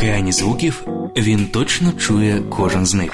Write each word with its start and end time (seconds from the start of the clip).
океані 0.00 0.32
звуків 0.32 0.82
він 1.16 1.46
точно 1.46 1.92
чує 1.92 2.42
кожен 2.50 2.86
з 2.86 2.94
них. 2.94 3.12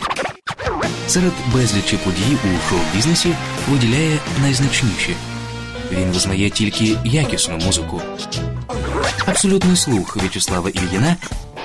Серед 1.09 1.33
безлічі 1.55 1.97
подій 1.97 2.37
у 2.45 2.69
шоу-бізнесі 2.71 3.35
виділяє 3.71 4.19
найзначніші. 4.43 5.17
Він 5.93 6.13
визнає 6.13 6.51
тільки 6.51 6.97
якісну 7.05 7.59
музику. 7.59 8.03
Абсолютний 9.27 9.77
слух 9.77 10.17
В'ячеслава 10.17 10.71
Ільїна 10.71 11.17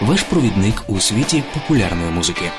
ваш 0.01 0.21
провідник 0.23 0.83
у 0.87 0.99
світі 0.99 1.43
популярної 1.53 2.11
музики. 2.11 2.51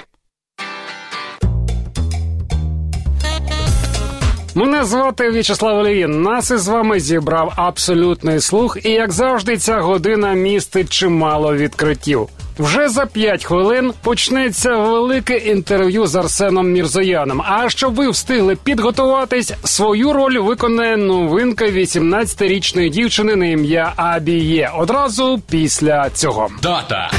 Мене 4.55 4.85
звати 4.85 5.31
В'ячеслав 5.31 5.79
Оліїн. 5.79 6.23
Нас 6.23 6.51
із 6.51 6.69
вами 6.69 7.01
зібрав 7.01 7.53
абсолютний 7.57 8.41
слух, 8.41 8.79
і 8.87 8.91
як 8.91 9.13
завжди, 9.13 9.57
ця 9.57 9.81
година 9.81 10.33
містить 10.33 10.91
чимало 10.91 11.55
відкриттів. 11.55 12.29
Вже 12.59 12.89
за 12.89 13.07
п'ять 13.07 13.45
хвилин 13.45 13.93
почнеться 14.03 14.77
велике 14.77 15.37
інтерв'ю 15.37 16.07
з 16.07 16.17
Арсеном 16.17 16.71
Мірзояном. 16.73 17.43
А 17.47 17.69
щоб 17.69 17.95
ви 17.95 18.11
встигли 18.11 18.57
підготуватись, 18.57 19.53
свою 19.65 20.13
роль 20.13 20.39
виконає 20.39 20.97
новинка 20.97 21.65
18-річної 21.65 22.91
дівчини 22.91 23.37
на 23.37 23.47
ім'я 23.47 23.93
Абіє. 23.97 24.71
Одразу 24.79 25.43
після 25.51 26.11
цього. 26.11 26.49
Дата. 26.63 27.11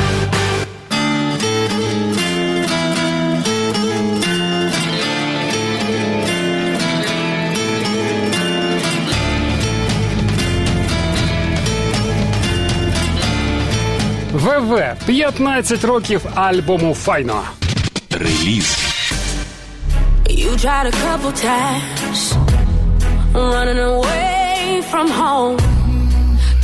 ВВ 14.44 14.96
15 15.06 15.84
років 15.84 16.22
альбому 16.36 16.94
Файно. 16.94 17.44
Реліз. 18.10 18.78
You 20.26 20.50
tried 20.66 20.88
a 20.94 20.96
couple 21.06 21.32
times 21.52 22.20
running 23.34 23.82
away 23.94 24.82
from 24.92 25.08
home. 25.24 25.58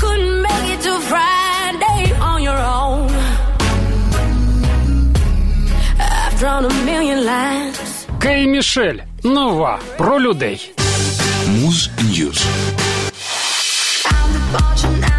Couldn't 0.02 0.38
make 0.50 0.68
it 0.76 0.82
to 0.88 0.94
Friday 1.12 2.02
on 2.32 2.40
your 2.50 2.62
own. 2.80 3.10
I've 6.00 6.36
drawn 6.42 6.64
a 6.72 6.74
million 6.90 7.20
lines. 7.34 8.08
Кей 8.22 8.48
Мішель. 8.48 9.00
Нова 9.24 9.80
про 9.98 10.20
людей. 10.20 10.74
Муз 11.48 11.90
Ньюз. 12.04 12.40
I'm 14.12 14.30
the 14.36 14.42
bunch 14.54 14.84
of 14.88 15.10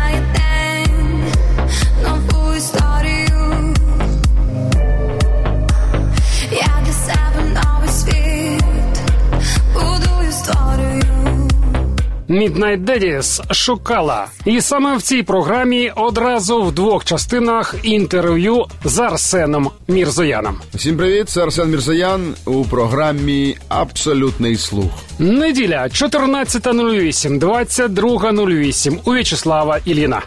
Midnight 12.30 12.84
Daddies 12.84 13.54
шукала. 13.54 14.26
І 14.44 14.60
саме 14.60 14.96
в 14.96 15.02
цій 15.02 15.22
програмі 15.22 15.92
одразу 15.96 16.62
в 16.62 16.72
двох 16.72 17.04
частинах 17.04 17.74
інтерв'ю 17.82 18.64
з 18.84 18.98
Арсеном 18.98 19.70
Мірзояном. 19.88 20.56
Всім 20.74 20.96
привіт, 20.96 21.28
це 21.28 21.42
Арсен 21.42 21.70
Мірзаян 21.70 22.34
у 22.44 22.64
програмі 22.64 23.56
Абсолютний 23.68 24.56
слух. 24.56 24.92
Неділя 25.18 25.82
14.08, 25.84 27.38
22.08 27.38 28.98
у 29.04 29.12
В'ячеслава 29.12 29.78
Іліна. 29.84 30.22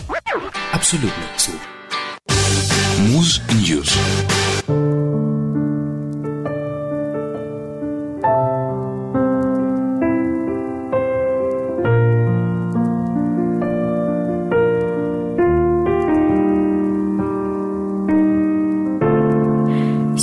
Абсолютний 0.71 1.11
слух. 1.37 1.59
Муз 3.11 3.41
Ньюз. 3.53 3.97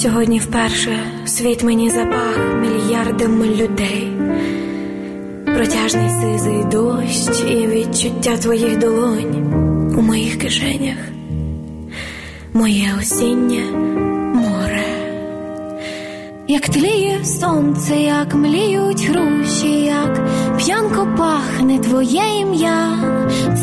Сьогодні 0.03 0.39
вперше 0.39 0.99
світ 1.27 1.63
мені 1.63 1.91
запах 1.91 2.39
мільярдами 2.61 3.47
людей. 3.47 4.13
Протяжний 5.45 6.11
сизий 6.11 6.65
дощ 6.65 7.43
і 7.51 7.67
відчуття 7.67 8.37
твоїх 8.37 8.79
долонь 8.79 9.53
у 9.99 10.03
моїх 10.03 10.39
кишенях. 10.39 10.97
Моє 12.53 12.95
осіннє 13.01 13.65
море. 14.35 14.85
Як 16.49 16.69
тліє 16.69 17.25
сонце, 17.25 17.97
як 17.97 18.35
мліють 18.35 19.09
груші, 19.09 19.81
як 19.81 20.29
п'янко 20.59 21.09
пахне 21.19 21.79
твоє 21.79 22.41
ім'я, 22.41 22.99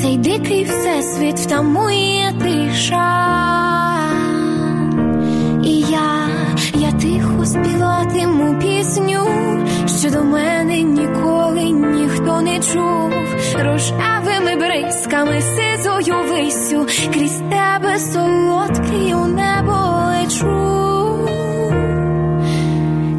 цей 0.01 0.17
дикий 0.17 0.63
всесвіт 0.63 1.39
втамує 1.39 2.33
тиша. 2.41 3.66
Співатиму 7.47 8.59
пісню, 8.59 9.27
що 9.99 10.09
до 10.09 10.23
мене 10.23 10.81
ніколи 10.81 11.63
ніхто 11.63 12.41
не 12.41 12.59
чув, 12.59 13.11
рожевими 13.59 14.55
бризками 14.55 15.41
сизою 15.41 16.15
висю, 16.29 16.85
крізь 17.13 17.41
тебе 17.49 17.99
солодкий 17.99 19.13
у 19.13 19.25
небо 19.25 19.77
лечу. 20.07 21.29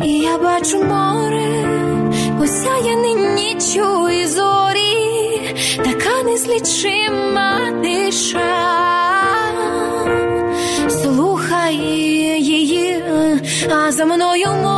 І 0.04 0.18
я 0.18 0.38
бачу 0.38 0.84
море, 0.84 1.64
осяяне 2.40 3.14
ніччю 3.14 4.08
і 4.08 4.26
зорі, 4.26 5.56
така 5.76 6.22
незлічима 6.24 7.58
тиша. 7.82 8.77
А 13.88 13.92
за 13.92 14.04
мною 14.04 14.52
море, 14.52 14.77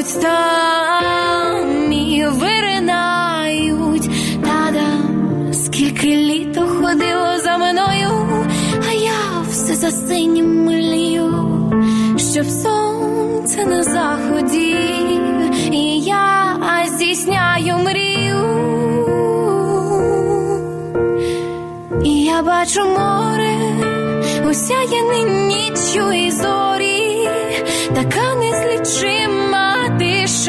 виринають 0.00 0.22
там, 0.22 1.92
і 1.92 2.26
виринають. 2.26 4.10
Та-дам, 4.42 5.54
скільки 5.54 6.06
літо 6.06 6.60
ходило 6.60 7.38
за 7.38 7.58
мною, 7.58 8.10
а 8.88 8.92
я 8.92 9.42
все 9.48 9.74
за 9.74 9.90
синім 9.90 10.64
млію, 10.64 11.34
щоб 12.32 12.46
сонце 12.46 13.66
на 13.66 13.82
заході, 13.82 14.76
і 15.72 16.00
я 16.00 16.56
здійсняю 16.86 17.78
мрію. 17.78 18.46
І 22.04 22.24
я 22.24 22.42
бачу 22.42 22.80
море, 22.80 23.56
осяяне 24.50 25.46
ніччю 25.46 26.12
і 26.12 26.30
зорі, 26.30 27.28
така 27.94 28.34
незлічима 28.34 29.49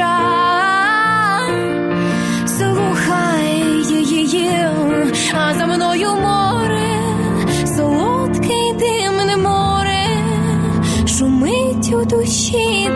тиша. 0.01 0.41
Слухай 2.47 3.63
її, 3.89 4.51
а 5.33 5.53
за 5.53 5.65
мною 5.65 6.09
море, 6.15 6.99
солодке 7.77 8.53
й 8.53 8.73
димне 8.73 9.37
море, 9.37 10.07
шумить 11.07 11.93
у 11.93 12.05
душі, 12.05 12.89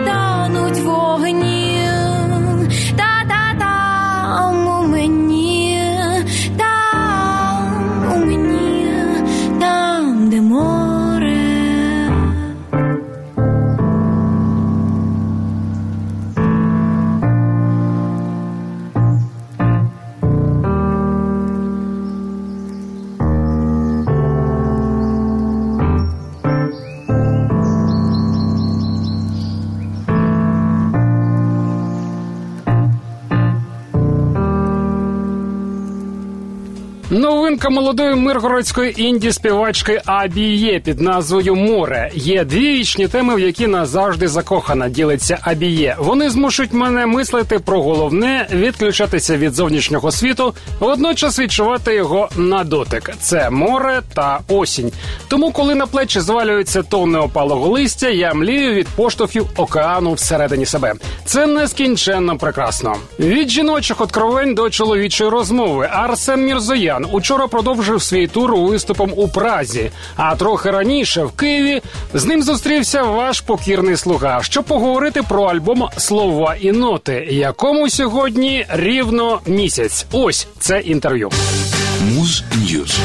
Новинка 37.66 37.82
молодої 37.82 38.14
миргородської 38.14 39.02
інді 39.02 39.32
співачки 39.32 40.02
Абіє 40.04 40.80
під 40.80 41.00
назвою 41.00 41.54
Море. 41.54 42.10
Є 42.14 42.44
дві 42.44 42.72
вічні 42.72 43.08
теми, 43.08 43.34
в 43.34 43.40
які 43.40 43.66
назавжди 43.66 44.28
закохана. 44.28 44.88
Ділиться 44.88 45.38
Абіє. 45.40 45.96
Вони 45.98 46.30
змушують 46.30 46.72
мене 46.72 47.06
мислити 47.06 47.58
про 47.58 47.82
головне, 47.82 48.46
відключатися 48.52 49.36
від 49.36 49.54
зовнішнього 49.54 50.10
світу, 50.10 50.54
водночас 50.80 51.38
відчувати 51.38 51.94
його 51.94 52.28
на 52.36 52.64
дотик. 52.64 53.12
Це 53.20 53.50
море 53.50 54.02
та 54.14 54.40
осінь. 54.48 54.92
Тому, 55.28 55.50
коли 55.50 55.74
на 55.74 55.86
плечі 55.86 56.20
звалюється 56.20 56.82
тонни 56.82 57.18
опалого 57.18 57.68
листя, 57.68 58.08
я 58.08 58.34
млію 58.34 58.74
від 58.74 58.88
поштовхів 58.88 59.46
океану 59.56 60.12
всередині 60.12 60.66
себе. 60.66 60.94
Це 61.24 61.46
нескінченно 61.46 62.36
прекрасно. 62.36 62.96
Від 63.18 63.48
жіночих 63.48 64.00
откровень 64.00 64.54
до 64.54 64.70
чоловічої 64.70 65.30
розмови. 65.30 65.88
Арсен 65.92 66.44
Мірзоян 66.44 67.06
учора 67.12 67.46
продовжив 67.56 68.02
свій 68.02 68.26
тур 68.26 68.56
виступом 68.56 69.12
у 69.16 69.28
Празі. 69.28 69.90
А 70.16 70.36
трохи 70.36 70.70
раніше 70.70 71.24
в 71.24 71.32
Києві 71.32 71.82
з 72.14 72.24
ним 72.24 72.42
зустрівся 72.42 73.02
ваш 73.02 73.40
покірний 73.40 73.96
слуга, 73.96 74.42
щоб 74.42 74.64
поговорити 74.64 75.22
про 75.22 75.44
альбом 75.44 75.88
Слова 75.96 76.56
і 76.60 76.72
ноти, 76.72 77.28
якому 77.30 77.90
сьогодні 77.90 78.66
рівно 78.68 79.40
місяць. 79.46 80.06
Ось 80.12 80.48
це 80.58 80.80
інтерв'ю. 80.80 81.30
Муз 82.14 82.44
Ньюз. 82.54 82.98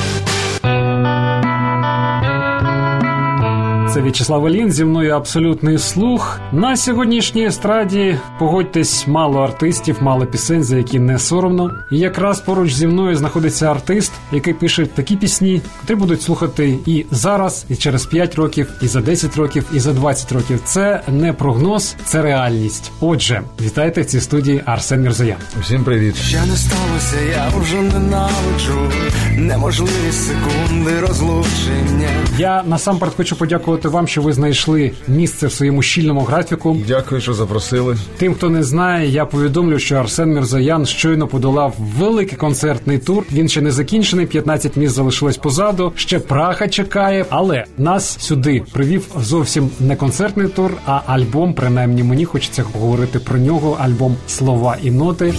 Це 3.94 4.02
В'ячеслав 4.02 4.46
Елін, 4.46 4.72
зі 4.72 4.86
мною 4.86 5.14
абсолютний 5.14 5.78
слух. 5.78 6.40
На 6.52 6.78
сьогоднішній 6.78 7.46
естраді 7.46 8.18
погодьтесь 8.40 9.08
мало 9.08 9.40
артистів, 9.40 9.98
мало 10.02 10.26
пісень, 10.26 10.64
за 10.64 10.78
які 10.78 11.00
не 11.00 11.20
соромно. 11.20 11.72
І 11.92 11.98
якраз 11.98 12.40
поруч 12.40 12.74
зі 12.74 12.88
мною 12.88 13.16
знаходиться 13.16 13.72
артист, 13.72 14.12
який 14.32 14.54
пише 14.54 14.86
такі 14.86 15.16
пісні, 15.16 15.62
які 15.82 15.96
будуть 15.96 16.22
слухати 16.22 16.78
і 16.86 17.06
зараз, 17.12 17.66
і 17.70 17.76
через 17.76 18.06
5 18.06 18.36
років, 18.36 18.72
і 18.82 18.88
за 18.88 19.02
10 19.02 19.38
років, 19.38 19.66
і 19.74 19.80
за 19.80 19.94
20 19.94 20.32
років. 20.32 20.60
Це 20.66 21.02
не 21.08 21.34
прогноз, 21.34 21.96
це 22.06 22.22
реальність. 22.22 22.92
Отже, 23.00 23.42
вітайте 23.62 24.02
в 24.02 24.06
цій 24.06 24.22
студії 24.22 24.62
Арсен 24.66 25.02
Мірзоян. 25.02 25.38
Всім 25.62 25.84
привіт. 25.84 26.16
Ще 26.16 26.42
не 26.46 26.56
сталося, 26.56 27.18
я 27.32 27.48
вже 27.60 27.82
ненавиджу 27.82 28.92
неможливі 29.38 30.12
секунди 30.12 31.00
розлучення. 31.00 32.10
Я 32.38 32.64
насамперед 32.64 33.16
хочу 33.16 33.36
подякувати 33.36 33.81
вам, 33.90 34.08
що 34.08 34.22
ви 34.22 34.34
знайшли 34.34 34.92
місце 35.08 35.48
в 35.48 35.52
своєму 35.52 35.82
щільному 35.82 36.22
графіку. 36.22 36.78
Дякую, 36.88 37.22
що 37.22 37.34
запросили. 37.34 37.98
Тим, 38.18 38.34
хто 38.34 38.50
не 38.50 38.64
знає, 38.64 39.10
я 39.10 39.26
повідомлю, 39.26 39.80
що 39.80 39.96
Арсен 39.96 40.34
Мірзоян 40.34 40.86
щойно 40.86 41.28
подолав 41.28 41.76
великий 41.98 42.38
концертний 42.38 42.98
тур. 42.98 43.24
Він 43.32 43.50
ще 43.50 43.62
не 43.62 43.72
закінчений, 43.72 44.26
15 44.26 44.78
місць 44.78 44.94
залишилось 44.96 45.38
позаду. 45.38 45.94
Ще 45.96 46.20
Праха 46.20 46.68
чекає, 46.68 47.26
але 47.30 47.66
нас 47.78 48.18
сюди 48.20 48.64
привів 48.72 49.08
зовсім 49.20 49.70
не 49.80 49.96
концертний 49.96 50.48
тур, 50.48 50.72
а 50.86 51.02
альбом. 51.06 51.54
Принаймні 51.54 52.04
мені 52.04 52.26
хочеться 52.26 52.64
говорити 52.74 53.20
про 53.20 53.40
нього. 53.40 53.78
Альбом 53.82 54.16
Слова 54.28 54.78
і 54.84 54.92
ноти. 54.92 55.34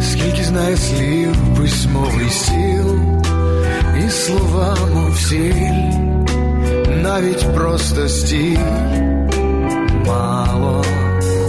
Скільки 0.00 0.44
знає 0.44 0.76
слів, 0.76 1.34
письмовий 1.58 2.30
стіл, 2.30 2.98
і 4.06 4.10
слова, 4.10 4.76
мов 4.94 5.16
сіль, 5.18 5.95
навіть 7.16 7.54
просто 7.54 8.08
стіль 8.08 8.58
мало. 10.06 10.84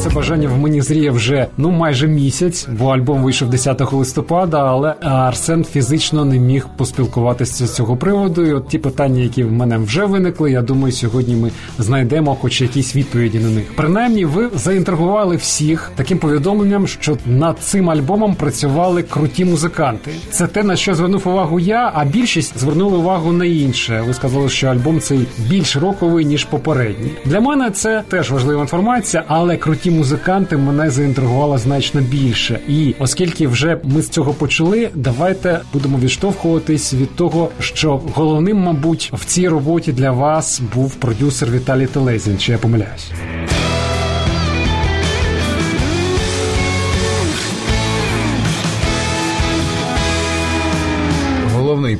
Це 0.07 0.13
бажання 0.13 0.47
в 0.47 0.57
мені 0.57 0.81
зріє 0.81 1.11
вже 1.11 1.47
ну 1.57 1.71
майже 1.71 2.07
місяць, 2.07 2.67
бо 2.79 2.89
альбом 2.89 3.23
вийшов 3.23 3.49
10 3.49 3.93
листопада, 3.93 4.57
але 4.57 4.95
Арсен 5.01 5.63
фізично 5.63 6.25
не 6.25 6.39
міг 6.39 6.67
поспілкуватися 6.77 7.67
з 7.67 7.75
цього 7.75 7.97
приводу. 7.97 8.45
І 8.45 8.53
от 8.53 8.67
ті 8.67 8.77
питання, 8.77 9.21
які 9.21 9.43
в 9.43 9.51
мене 9.51 9.77
вже 9.77 10.05
виникли, 10.05 10.51
я 10.51 10.61
думаю, 10.61 10.91
сьогодні 10.91 11.35
ми 11.35 11.51
знайдемо 11.79 12.35
хоч 12.35 12.61
якісь 12.61 12.95
відповіді 12.95 13.39
на 13.39 13.49
них. 13.49 13.63
Принаймні, 13.75 14.25
ви 14.25 14.49
заінтригували 14.55 15.35
всіх 15.35 15.91
таким 15.95 16.17
повідомленням, 16.17 16.87
що 16.87 17.17
над 17.25 17.59
цим 17.59 17.89
альбомом 17.89 18.35
працювали 18.35 19.03
круті 19.03 19.45
музиканти. 19.45 20.11
Це 20.31 20.47
те 20.47 20.63
на 20.63 20.75
що 20.75 20.95
звернув 20.95 21.27
увагу 21.27 21.59
я, 21.59 21.91
а 21.93 22.05
більшість 22.05 22.59
звернули 22.59 22.97
увагу 22.97 23.31
на 23.31 23.45
інше. 23.45 24.03
Ви 24.07 24.13
сказали, 24.13 24.49
що 24.49 24.67
альбом 24.67 24.99
цей 24.99 25.19
більш 25.49 25.75
роковий 25.75 26.25
ніж 26.25 26.45
попередній. 26.45 27.11
Для 27.25 27.39
мене 27.39 27.71
це 27.71 28.03
теж 28.09 28.31
важлива 28.31 28.61
інформація, 28.61 29.23
але 29.27 29.57
круті 29.57 29.91
музиканти 29.97 30.57
мене 30.57 30.89
заінтригували 30.89 31.57
значно 31.57 32.01
більше. 32.01 32.59
І 32.67 32.95
оскільки 32.99 33.47
вже 33.47 33.77
ми 33.83 34.01
з 34.01 34.09
цього 34.09 34.33
почали, 34.33 34.89
давайте 34.95 35.59
будемо 35.73 35.97
відштовхуватись 35.97 36.93
від 36.93 37.15
того, 37.15 37.49
що 37.59 38.01
головним, 38.13 38.57
мабуть, 38.57 39.11
в 39.13 39.25
цій 39.25 39.47
роботі 39.47 39.91
для 39.91 40.11
вас 40.11 40.61
був 40.75 40.95
продюсер 40.95 41.51
Віталій 41.51 41.87
Телезін. 41.87 42.37
Чи 42.37 42.51
я 42.51 42.57
помиляюсь? 42.57 43.11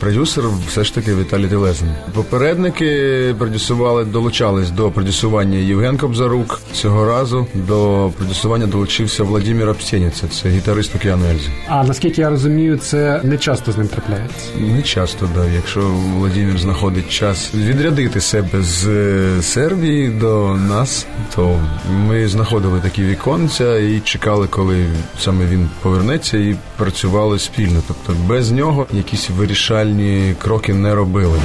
Продюсер 0.07 0.43
все 0.67 0.83
ж 0.83 0.95
таки 0.95 1.15
Віталій 1.15 1.47
Телезин. 1.47 1.87
Попередники 2.13 3.35
продюсували, 3.37 4.05
долучались 4.05 4.71
до 4.71 4.91
продюсування 4.91 5.57
Євген 5.57 5.97
Кобзарук. 5.97 6.61
Цього 6.73 7.05
разу 7.05 7.47
до 7.53 8.09
продюсування 8.17 8.67
долучився 8.67 9.23
Владимир 9.23 9.69
Обсєніця, 9.69 10.27
це 10.27 10.49
гітарист 10.49 10.95
Океану 10.95 11.25
Ельзи. 11.25 11.49
А 11.67 11.83
наскільки 11.83 12.21
я 12.21 12.29
розумію, 12.29 12.77
це 12.77 13.21
не 13.23 13.37
часто 13.37 13.71
з 13.71 13.77
ним 13.77 13.87
трапляється. 13.87 14.49
Не 14.59 14.81
часто, 14.81 15.29
да. 15.35 15.45
Якщо 15.45 15.81
Владимир 16.17 16.57
знаходить 16.57 17.09
час 17.09 17.51
відрядити 17.55 18.21
себе 18.21 18.61
з 18.61 18.87
е, 18.87 19.41
Сербії 19.41 20.09
до 20.09 20.55
нас, 20.55 21.05
то 21.35 21.59
ми 22.07 22.27
знаходили 22.27 22.79
такі 22.79 23.03
віконця 23.03 23.79
і 23.79 23.99
чекали, 23.99 24.47
коли 24.47 24.85
саме 25.19 25.45
він 25.45 25.69
повернеться, 25.81 26.37
і 26.37 26.55
працювали 26.77 27.39
спільно. 27.39 27.79
Тобто 27.87 28.13
без 28.27 28.51
нього 28.51 28.87
якісь 28.93 29.29
вирішальні 29.29 29.96
кроки 30.41 30.73
не 30.73 30.95
робили. 30.95 31.39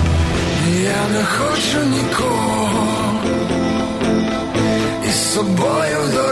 Я 0.82 1.18
не 1.18 1.24
хочу 1.24 1.86
нікого 1.86 2.68
із 5.08 5.34
собою 5.34 5.98
дорогу. 6.14 6.31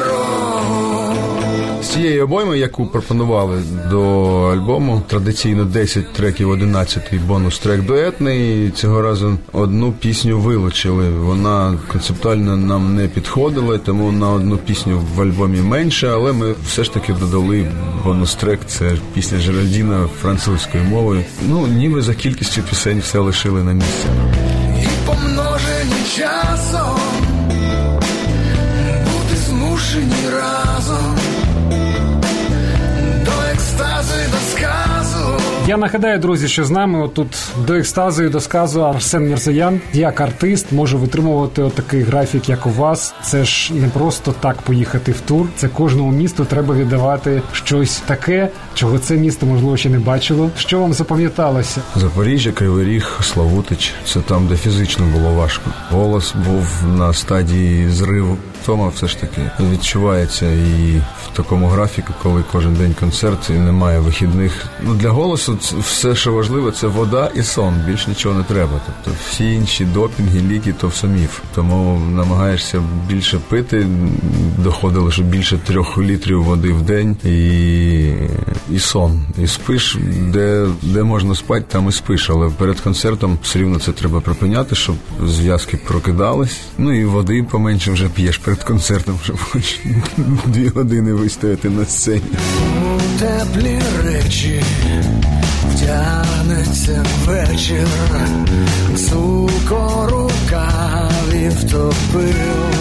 Цієї 2.00 2.21
обойми, 2.21 2.59
яку 2.59 2.87
пропонували 2.87 3.62
до 3.90 4.00
альбому, 4.42 5.02
традиційно 5.09 5.64
10 5.64 6.12
треків, 6.12 6.50
11 6.50 7.14
бонус 7.26 7.59
трек 7.59 7.83
дуетний. 7.83 8.71
Цього 8.71 9.02
разу 9.02 9.38
одну 9.52 9.92
пісню 9.92 10.38
вилучили. 10.38 11.11
Вона 11.11 11.78
концептуально 11.88 12.57
нам 12.57 12.97
не 12.97 13.09
підходила, 13.09 13.78
тому 13.78 14.12
на 14.12 14.30
одну 14.30 14.57
пісню 14.57 15.02
в 15.14 15.21
альбомі 15.21 15.61
менше, 15.61 16.09
але 16.09 16.33
ми 16.33 16.54
все 16.66 16.85
ж 16.85 16.95
таки 16.95 17.12
додали 17.12 17.66
бонус 18.04 18.35
трек. 18.35 18.61
Це 18.66 18.92
пісня 19.14 19.38
Жеральдіна 19.38 20.09
французькою 20.23 20.85
мовою. 20.85 21.25
Ну, 21.49 21.66
ніби 21.66 22.02
за 22.02 22.14
кількістю 22.14 22.62
пісень 22.62 23.00
все 23.00 23.19
лишили 23.19 23.62
на 23.62 23.73
місці. 23.73 24.07
і 24.83 24.87
помножені 25.07 26.04
часом 26.16 26.89
Я 35.70 35.76
нагадаю, 35.76 36.18
друзі, 36.18 36.48
що 36.48 36.64
з 36.64 36.70
нами 36.70 37.02
отут 37.02 37.48
до 37.66 37.74
екстазу 37.74 38.22
і 38.22 38.28
до 38.28 38.40
сказу 38.40 38.80
Арсен 38.80 39.28
Мірзаян, 39.28 39.80
як 39.92 40.20
артист, 40.20 40.72
може 40.72 40.96
витримувати 40.96 41.62
отакий 41.62 42.02
графік, 42.02 42.48
як 42.48 42.66
у 42.66 42.70
вас. 42.70 43.14
Це 43.22 43.44
ж 43.44 43.74
не 43.74 43.88
просто 43.88 44.34
так 44.40 44.62
поїхати 44.62 45.12
в 45.12 45.20
тур. 45.20 45.46
Це 45.56 45.68
кожному 45.68 46.10
місту 46.10 46.44
треба 46.44 46.74
віддавати 46.74 47.42
щось 47.52 47.96
таке, 47.96 48.48
чого 48.74 48.98
це 48.98 49.16
місто 49.16 49.46
можливо 49.46 49.76
ще 49.76 49.88
не 49.88 49.98
бачило. 49.98 50.50
Що 50.58 50.80
вам 50.80 50.92
запам'яталося? 50.92 51.80
Запоріжжя, 51.96 52.52
Кривий 52.52 52.84
Ріг, 52.84 53.18
Славутич. 53.22 53.92
Це 54.06 54.20
там, 54.20 54.46
де 54.46 54.56
фізично 54.56 55.06
було 55.06 55.34
важко. 55.34 55.70
Голос 55.90 56.34
був 56.46 56.66
на 56.98 57.12
стадії 57.12 57.90
зриву. 57.90 58.36
Тома 58.66 58.88
все 58.88 59.06
ж 59.06 59.20
таки 59.20 59.40
відчувається 59.72 60.52
і 60.52 61.02
в 61.24 61.36
такому 61.36 61.66
графіку, 61.66 62.12
коли 62.22 62.44
кожен 62.52 62.74
день 62.74 62.94
концерт 63.00 63.50
і 63.50 63.52
немає 63.52 63.98
вихідних. 63.98 64.66
Ну 64.82 64.94
для 64.94 65.10
голосу 65.10 65.56
все, 65.60 66.14
що 66.14 66.32
важливо, 66.32 66.70
це 66.70 66.86
вода 66.86 67.30
і 67.34 67.42
сон. 67.42 67.74
Більш 67.86 68.06
нічого 68.06 68.34
не 68.34 68.44
треба. 68.44 68.80
Тобто 68.86 69.20
всі 69.28 69.52
інші 69.52 69.84
допінги, 69.84 70.40
ліки, 70.40 70.74
то 70.80 70.88
все 70.88 71.06
міф. 71.06 71.40
Тому 71.54 72.00
намагаєшся 72.10 72.82
більше 73.08 73.38
пити. 73.48 73.86
Доходило, 74.58 75.10
що 75.10 75.22
більше 75.22 75.58
трьох 75.58 75.98
літрів 75.98 76.44
води 76.44 76.72
в 76.72 76.82
день 76.82 77.16
і, 77.24 77.34
і 78.74 78.78
сон. 78.78 79.22
І 79.38 79.46
спиш, 79.46 79.96
де, 80.20 80.66
де 80.82 81.02
можна 81.02 81.34
спати, 81.34 81.64
там 81.68 81.88
і 81.88 81.92
спиш. 81.92 82.30
Але 82.30 82.50
перед 82.50 82.80
концертом 82.80 83.38
все 83.42 83.58
рівно 83.58 83.78
це 83.78 83.92
треба 83.92 84.20
припиняти, 84.20 84.74
щоб 84.74 84.96
зв'язки 85.26 85.76
прокидались. 85.76 86.60
Ну 86.78 87.00
і 87.00 87.04
води 87.04 87.46
поменше 87.50 87.92
вже 87.92 88.08
п'єш 88.08 88.38
перед 88.38 88.62
концертом, 88.62 89.18
щоб 89.24 89.38
хоч 89.50 89.80
дві 90.46 90.68
години 90.68 91.12
вистояти 91.12 91.70
на 91.70 91.84
сцені. 91.84 92.22
теплі 93.18 93.80
речі 94.04 94.62
втягнеться 95.70 97.04
вечір, 97.26 97.88
цукору 98.97 100.30
каві 100.50 101.11
втопив. 101.11 101.19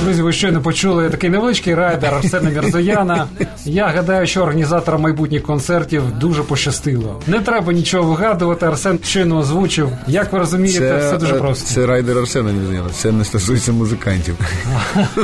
Друзі, 0.03 0.21
ви 0.21 0.33
щойно 0.33 0.61
почули 0.61 1.09
такий 1.09 1.29
невеличкий 1.29 1.75
райдер 1.75 2.13
Арсена 2.13 2.49
Мірзояна. 2.49 3.27
Я 3.65 3.87
гадаю, 3.87 4.27
що 4.27 4.41
організаторам 4.41 5.01
майбутніх 5.01 5.43
концертів 5.43 6.03
дуже 6.19 6.43
пощастило. 6.43 7.21
Не 7.27 7.39
треба 7.39 7.73
нічого 7.73 8.09
вигадувати. 8.09 8.65
Арсен 8.65 8.99
щойно 9.03 9.37
озвучив. 9.37 9.89
Як 10.07 10.33
ви 10.33 10.39
розумієте, 10.39 10.97
все 10.97 11.17
дуже 11.17 11.35
е, 11.35 11.39
просто. 11.39 11.73
Це 11.73 11.85
райдер 11.85 12.17
Арсена 12.17 12.51
Мірзояна, 12.51 12.89
це 12.89 13.11
не 13.11 13.25
стосується 13.25 13.71
музикантів. 13.71 14.35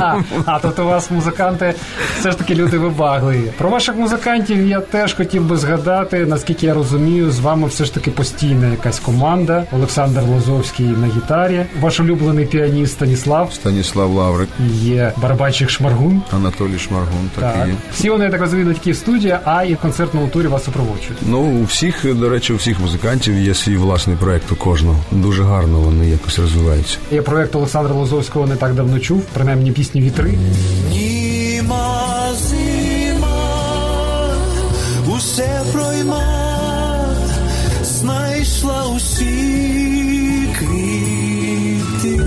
А, 0.00 0.16
а 0.46 0.58
тобто 0.58 0.84
у 0.84 0.86
вас 0.86 1.10
музиканти 1.10 1.74
все 2.18 2.30
ж 2.30 2.38
таки 2.38 2.54
люди 2.54 2.78
вибагливі. 2.78 3.52
Про 3.58 3.68
ваших 3.68 3.96
музикантів 3.96 4.66
я 4.66 4.80
теж 4.80 5.14
хотів 5.14 5.44
би 5.44 5.56
згадати. 5.56 6.26
Наскільки 6.26 6.66
я 6.66 6.74
розумію, 6.74 7.30
з 7.30 7.40
вами 7.40 7.68
все 7.68 7.84
ж 7.84 7.94
таки 7.94 8.10
постійна 8.10 8.70
якась 8.70 9.00
команда. 9.00 9.64
Олександр 9.72 10.22
Лозовський 10.22 10.86
на 10.86 11.06
гітарі, 11.06 11.66
ваш 11.80 12.00
улюблений 12.00 12.46
піаніст 12.46 12.92
Станіслав. 12.92 13.25
Станіслав 13.52 14.12
Лаврик, 14.12 14.48
Є 14.72 15.12
барабанщик 15.22 15.70
Шмаргун. 15.70 16.22
Анатолій 16.32 16.78
Шмаргун, 16.78 17.30
так, 17.34 17.54
Так. 17.54 17.66
і 17.66 17.70
є. 17.70 17.74
Всі 17.92 18.10
вони, 18.10 18.24
я 18.24 18.30
так 18.30 18.40
розумію, 18.40 18.66
не 18.68 18.74
тільки 18.74 18.92
в 18.92 18.96
студії, 18.96 19.36
а 19.44 19.64
і 19.64 19.74
в 19.74 19.76
концертному 19.78 20.28
турі 20.28 20.46
вас 20.46 20.64
супроводжують. 20.64 21.18
Ну, 21.22 21.38
у 21.40 21.64
всіх, 21.64 22.14
до 22.16 22.28
речі, 22.28 22.52
у 22.52 22.56
всіх 22.56 22.80
музикантів 22.80 23.38
є 23.38 23.54
свій 23.54 23.76
власний 23.76 24.16
проект 24.16 24.52
у 24.52 24.56
кожного. 24.56 24.98
Дуже 25.10 25.42
гарно 25.44 25.78
вони 25.80 26.08
якось 26.08 26.38
розвиваються. 26.38 26.98
Я 27.10 27.22
проект 27.22 27.54
Олександра 27.54 27.94
Лозовського 27.94 28.46
не 28.46 28.56
так 28.56 28.74
давно 28.74 28.98
чув, 28.98 29.22
принаймні 29.32 29.72
пісні 29.72 30.00
Вітри. 30.00 30.34
Німа 30.90 32.02
зима, 32.48 34.28
усе 35.16 35.60
пройма, 35.72 36.22
знайшла 37.82 38.84
усі 38.96 40.48
квіти. 40.58 42.24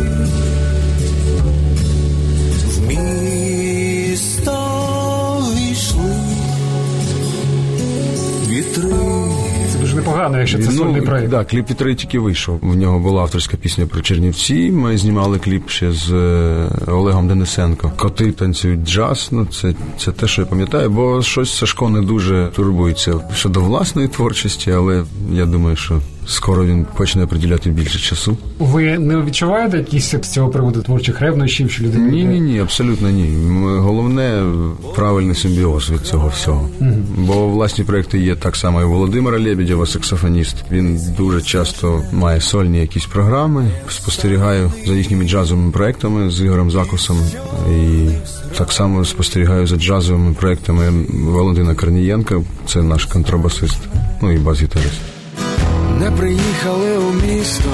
Непогано, 10.00 10.40
якщо 10.40 10.60
це 10.60 10.72
сольний 10.72 11.02
проект. 11.02 11.30
Да, 11.30 11.44
кліп 11.44 11.70
«Вітри» 11.70 11.96
тільки 11.96 12.20
вийшов. 12.20 12.60
В 12.62 12.76
нього 12.76 13.00
була 13.00 13.22
авторська 13.22 13.58
пісня 13.58 13.86
про 13.86 14.02
Чернівці. 14.02 14.72
Ми 14.72 14.98
знімали 14.98 15.40
кліп 15.40 15.70
ще 15.70 15.92
з 15.92 16.12
е, 16.12 16.70
Олегом 16.88 17.28
Денисенко. 17.28 17.92
Коти 17.98 18.32
танцюють 18.32 18.88
джаз. 18.88 19.30
Ну 19.32 19.46
це, 19.46 19.74
це 19.98 20.12
те, 20.12 20.28
що 20.28 20.42
я 20.42 20.46
пам'ятаю, 20.46 20.90
бо 20.90 21.22
щось 21.22 21.58
Сашко 21.58 21.90
не 21.90 22.02
дуже 22.02 22.50
турбується 22.56 23.14
щодо 23.34 23.62
власної 23.62 24.08
творчості, 24.08 24.72
але 24.72 25.04
я 25.32 25.46
думаю, 25.46 25.76
що 25.76 26.02
скоро 26.30 26.66
він 26.66 26.86
почне 26.98 27.26
приділяти 27.26 27.70
більше 27.70 28.00
часу. 28.00 28.38
Ви 28.60 29.00
не 29.00 29.22
відчуваєте 29.22 29.78
якісь 29.78 30.12
з 30.12 30.20
цього 30.20 30.50
приводу 30.50 30.82
творчих 30.82 31.22
ревнощів, 31.22 31.72
що 31.72 31.84
людина 31.84 32.10
Ні, 32.10 32.24
ні, 32.24 32.42
ні, 32.42 32.60
абсолютно 32.60 33.10
ні. 33.10 33.50
Головне 33.78 34.44
правильний 34.96 35.36
симбіоз 35.36 35.92
від 35.92 36.02
цього 36.02 36.28
всього. 36.28 36.70
Бо 37.18 37.48
власні 37.48 37.84
проекти 37.84 38.20
є 38.20 38.36
так 38.36 38.56
само 38.56 38.82
і 38.82 38.86
Володимира 38.86 39.40
Лебедєва, 39.40 39.86
саксофоніст. 39.86 40.56
Він 40.72 41.00
дуже 41.18 41.42
часто 41.42 42.04
має 42.12 42.42
сольні 42.42 42.80
якісь 42.80 43.06
програми. 43.06 43.72
Спостерігаю 43.90 44.72
за 44.86 44.94
їхніми 44.94 45.28
джазовими 45.28 45.72
проектами 45.72 46.30
з 46.32 46.42
Ігорем 46.42 46.72
Закусом. 46.72 47.18
І 47.72 48.10
так 48.58 48.72
само 48.72 49.06
спостерігаю 49.06 49.68
за 49.68 49.76
джазовими 49.76 50.34
проектами 50.34 51.06
Валентина 51.10 51.76
Корнієнка. 51.76 52.42
Це 52.66 52.84
наш 52.84 53.06
контрабасист, 53.06 53.80
ну 54.22 54.32
і 54.32 54.38
бас-гітарист. 54.38 55.19
Не 56.00 56.12
приїхали 56.12 56.98
у 56.98 57.14
місто, 57.14 57.70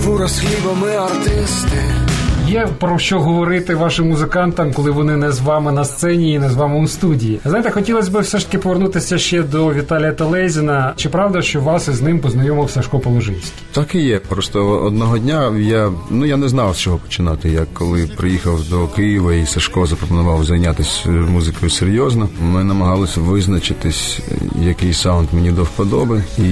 фура 0.00 0.28
з 0.28 0.40
хлібами 0.40 0.96
артисти. 0.96 2.11
Є 2.52 2.68
про 2.78 2.98
що 2.98 3.20
говорити 3.20 3.74
вашим 3.74 4.08
музикантам, 4.08 4.72
коли 4.72 4.90
вони 4.90 5.16
не 5.16 5.32
з 5.32 5.40
вами 5.40 5.72
на 5.72 5.84
сцені 5.84 6.32
і 6.32 6.38
не 6.38 6.50
з 6.50 6.54
вами 6.54 6.78
у 6.78 6.88
студії. 6.88 7.40
Знаєте, 7.44 7.70
хотілося 7.70 8.10
б 8.10 8.18
все 8.18 8.38
ж 8.38 8.46
таки 8.46 8.58
повернутися 8.58 9.18
ще 9.18 9.42
до 9.42 9.74
Віталія 9.74 10.12
Телезіна. 10.12 10.92
Чи 10.96 11.08
правда, 11.08 11.42
що 11.42 11.60
вас 11.60 11.88
із 11.88 12.02
ним 12.02 12.18
познайомив 12.18 12.70
Сашко 12.70 12.98
Положинський? 12.98 13.52
Так 13.72 13.94
і 13.94 14.00
є. 14.00 14.18
Просто 14.18 14.68
одного 14.68 15.18
дня 15.18 15.52
я 15.58 15.90
ну 16.10 16.26
я 16.26 16.36
не 16.36 16.48
знав 16.48 16.76
з 16.76 16.78
чого 16.78 16.98
починати. 16.98 17.50
Я 17.50 17.66
коли 17.72 18.06
приїхав 18.16 18.68
до 18.70 18.86
Києва 18.86 19.34
і 19.34 19.46
Сашко 19.46 19.86
запропонував 19.86 20.44
зайнятися 20.44 21.10
музикою 21.10 21.70
серйозно. 21.70 22.28
Ми 22.40 22.64
намагалися 22.64 23.20
визначитись, 23.20 24.20
який 24.60 24.94
саунд 24.94 25.28
мені 25.32 25.50
до 25.50 25.62
вподоби, 25.62 26.22
і 26.38 26.42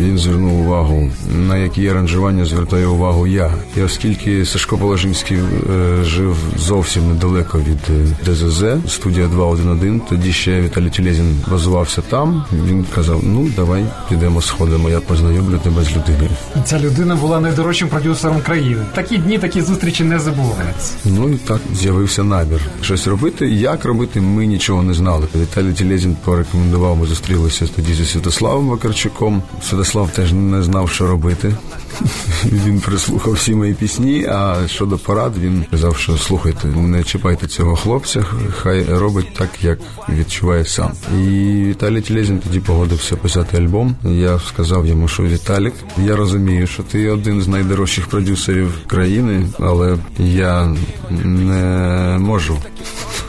він 0.00 0.18
звернув 0.18 0.60
увагу, 0.60 1.10
на 1.48 1.56
які 1.56 1.88
аранжування 1.88 2.44
звертаю 2.44 2.92
увагу 2.92 3.26
я. 3.26 3.52
І 3.76 3.82
оскільки 3.82 4.44
Сашко 4.44 4.76
Положинський 4.88 5.36
е, 5.36 6.04
жив 6.04 6.36
зовсім 6.56 7.08
недалеко 7.08 7.58
від 7.58 7.78
е, 7.90 8.32
ДЗЗ, 8.32 8.64
студія 8.92 9.26
211, 9.26 10.08
тоді 10.08 10.32
ще 10.32 10.60
Віталій 10.60 10.90
Тілезін 10.90 11.36
базувався 11.50 12.02
там. 12.02 12.44
Він 12.66 12.86
казав: 12.94 13.20
ну 13.22 13.50
давай 13.56 13.84
підемо 14.08 14.42
сходимо, 14.42 14.90
я 14.90 15.00
познайомлю 15.00 15.58
тебе 15.58 15.82
з 15.82 15.96
людиною. 15.96 16.30
Ця 16.64 16.78
людина 16.78 17.16
була 17.16 17.40
найдорожчим 17.40 17.88
продюсером 17.88 18.40
країни. 18.40 18.86
Такі 18.94 19.18
дні, 19.18 19.38
такі 19.38 19.62
зустрічі 19.62 20.04
не 20.04 20.18
забуваються. 20.18 20.94
Ну 21.04 21.28
і 21.28 21.34
так 21.34 21.60
з'явився 21.74 22.24
набір. 22.24 22.60
Щось 22.82 23.06
робити, 23.06 23.48
як 23.48 23.84
робити, 23.84 24.20
ми 24.20 24.46
нічого 24.46 24.82
не 24.82 24.94
знали. 24.94 25.26
Віталій 25.36 25.72
Тілезін 25.72 26.16
порекомендував, 26.24 26.96
ми 26.96 27.06
зустрілися 27.06 27.66
тоді 27.76 27.94
зі 27.94 28.04
Святославом 28.04 28.68
Вакарчуком. 28.68 29.42
Святослав 29.62 30.10
теж 30.10 30.32
не 30.32 30.62
знав, 30.62 30.90
що 30.90 31.06
робити. 31.06 31.54
Він 32.44 32.80
прислухав 32.80 33.32
всі 33.32 33.54
мої 33.54 33.74
пісні. 33.74 34.26
А 34.26 34.56
щодо 34.66 34.98
порад, 34.98 35.32
він 35.38 35.64
казав, 35.70 35.96
що 35.96 36.18
слухайте, 36.18 36.68
не 36.68 37.04
чіпайте 37.04 37.46
цього 37.46 37.76
хлопця, 37.76 38.24
хай 38.56 38.84
робить 38.84 39.34
так, 39.38 39.48
як 39.62 39.78
відчуває 40.08 40.64
сам. 40.64 40.92
І 41.14 41.28
Віталій 41.64 42.00
Тілезін 42.00 42.38
тоді 42.38 42.60
погодився 42.60 43.16
писати 43.16 43.56
альбом. 43.56 43.96
Я 44.04 44.38
сказав 44.38 44.86
йому, 44.86 45.08
що 45.08 45.22
Віталік, 45.22 45.74
я 46.04 46.16
розумію, 46.16 46.66
що 46.66 46.82
ти 46.82 47.10
один 47.10 47.42
з 47.42 47.48
найдорожчих 47.48 48.06
продюсерів 48.06 48.72
країни, 48.86 49.46
але 49.58 49.96
я 50.18 50.74
не 51.10 52.18
можу 52.18 52.58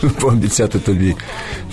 пообіцяти 0.20 0.80
тобі 0.80 1.16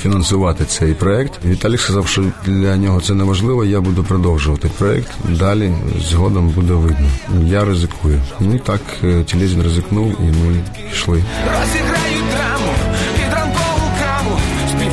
фінансувати 0.02 0.64
цей 0.64 0.94
проект. 0.94 1.44
Віталік 1.44 1.80
сказав, 1.80 2.08
що 2.08 2.24
для 2.46 2.76
нього 2.76 3.00
це 3.00 3.14
неможливо. 3.14 3.64
Я 3.64 3.80
буду 3.80 4.04
продовжувати 4.04 4.70
проект. 4.78 5.10
Далі 5.28 5.72
згодом 6.10 6.48
видно. 6.78 7.08
Я 7.46 7.64
ризикую. 7.64 8.22
Ну 8.40 8.54
і 8.54 8.58
так 8.58 8.80
е, 9.04 9.24
Тілезін 9.24 9.62
ризикнув, 9.62 10.16
і 10.20 10.24
ми 10.24 10.64
пішли. 10.90 11.22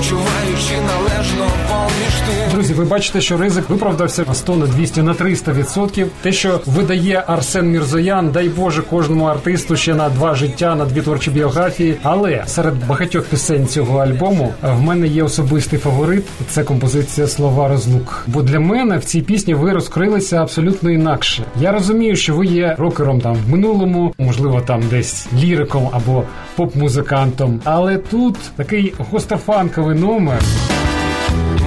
Співчуваючи 0.04 0.76
належно 0.88 1.48
поміж 1.68 2.14
тим. 2.28 2.52
Друзі, 2.52 2.74
ви 2.74 2.86
бачите, 2.86 3.22
що 3.22 3.38
ризик 3.38 3.70
виправдався 3.70 4.26
на 4.28 4.34
100, 4.34 4.56
на 4.56 4.68
200, 4.68 5.02
на 5.02 5.14
300 5.14 5.52
відсотків. 5.52 6.08
Те, 6.22 6.32
що 6.32 6.62
видає 6.66 7.24
Арсен 7.28 7.72
Мірзоян, 7.72 8.32
дай 8.32 8.50
Боже, 8.50 8.82
кожному 8.82 9.26
артисту 9.26 9.76
ще 9.76 9.96
на 9.96 10.10
два 10.10 10.36
життя, 10.36 10.76
на 10.76 10.86
дві 10.86 11.02
творчі 11.02 11.32
біографії. 11.32 11.98
Але 12.04 12.44
серед 12.48 12.88
багатьох 12.88 13.26
пісень 13.26 13.68
цього 13.68 14.00
альбому 14.00 14.54
в 14.62 14.82
мене 14.82 15.08
є 15.08 15.24
особистий 15.24 15.80
фаворит. 15.80 16.24
Це 16.50 16.64
композиція 16.64 17.28
слова 17.28 17.68
розлук. 17.68 18.24
Бо 18.28 18.42
для 18.42 18.60
мене 18.60 18.98
в 18.98 19.04
цій 19.04 19.22
пісні 19.22 19.54
ви 19.54 19.74
розкрилися 19.74 20.38
абсолютно 20.42 20.92
інакше. 20.92 21.44
Я 21.60 21.72
розумію, 21.72 22.16
що 22.16 22.36
ви 22.36 22.46
є 22.46 22.76
рокером 22.80 23.22
там 23.22 23.36
в 23.36 23.50
минулому, 23.50 24.14
можливо, 24.18 24.62
там 24.62 24.82
десь 24.90 25.28
ліриком 25.40 25.90
або 25.92 26.24
поп-музикантом. 26.56 27.62
Але 27.64 27.98
тут 27.98 28.38
такий 28.56 28.94
гострофанковий 29.12 30.00
номер. 30.00 30.40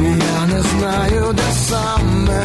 Я 0.00 0.57
не 0.57 0.62
знаю, 0.62 1.33
де 1.33 1.43
саме 1.52 2.43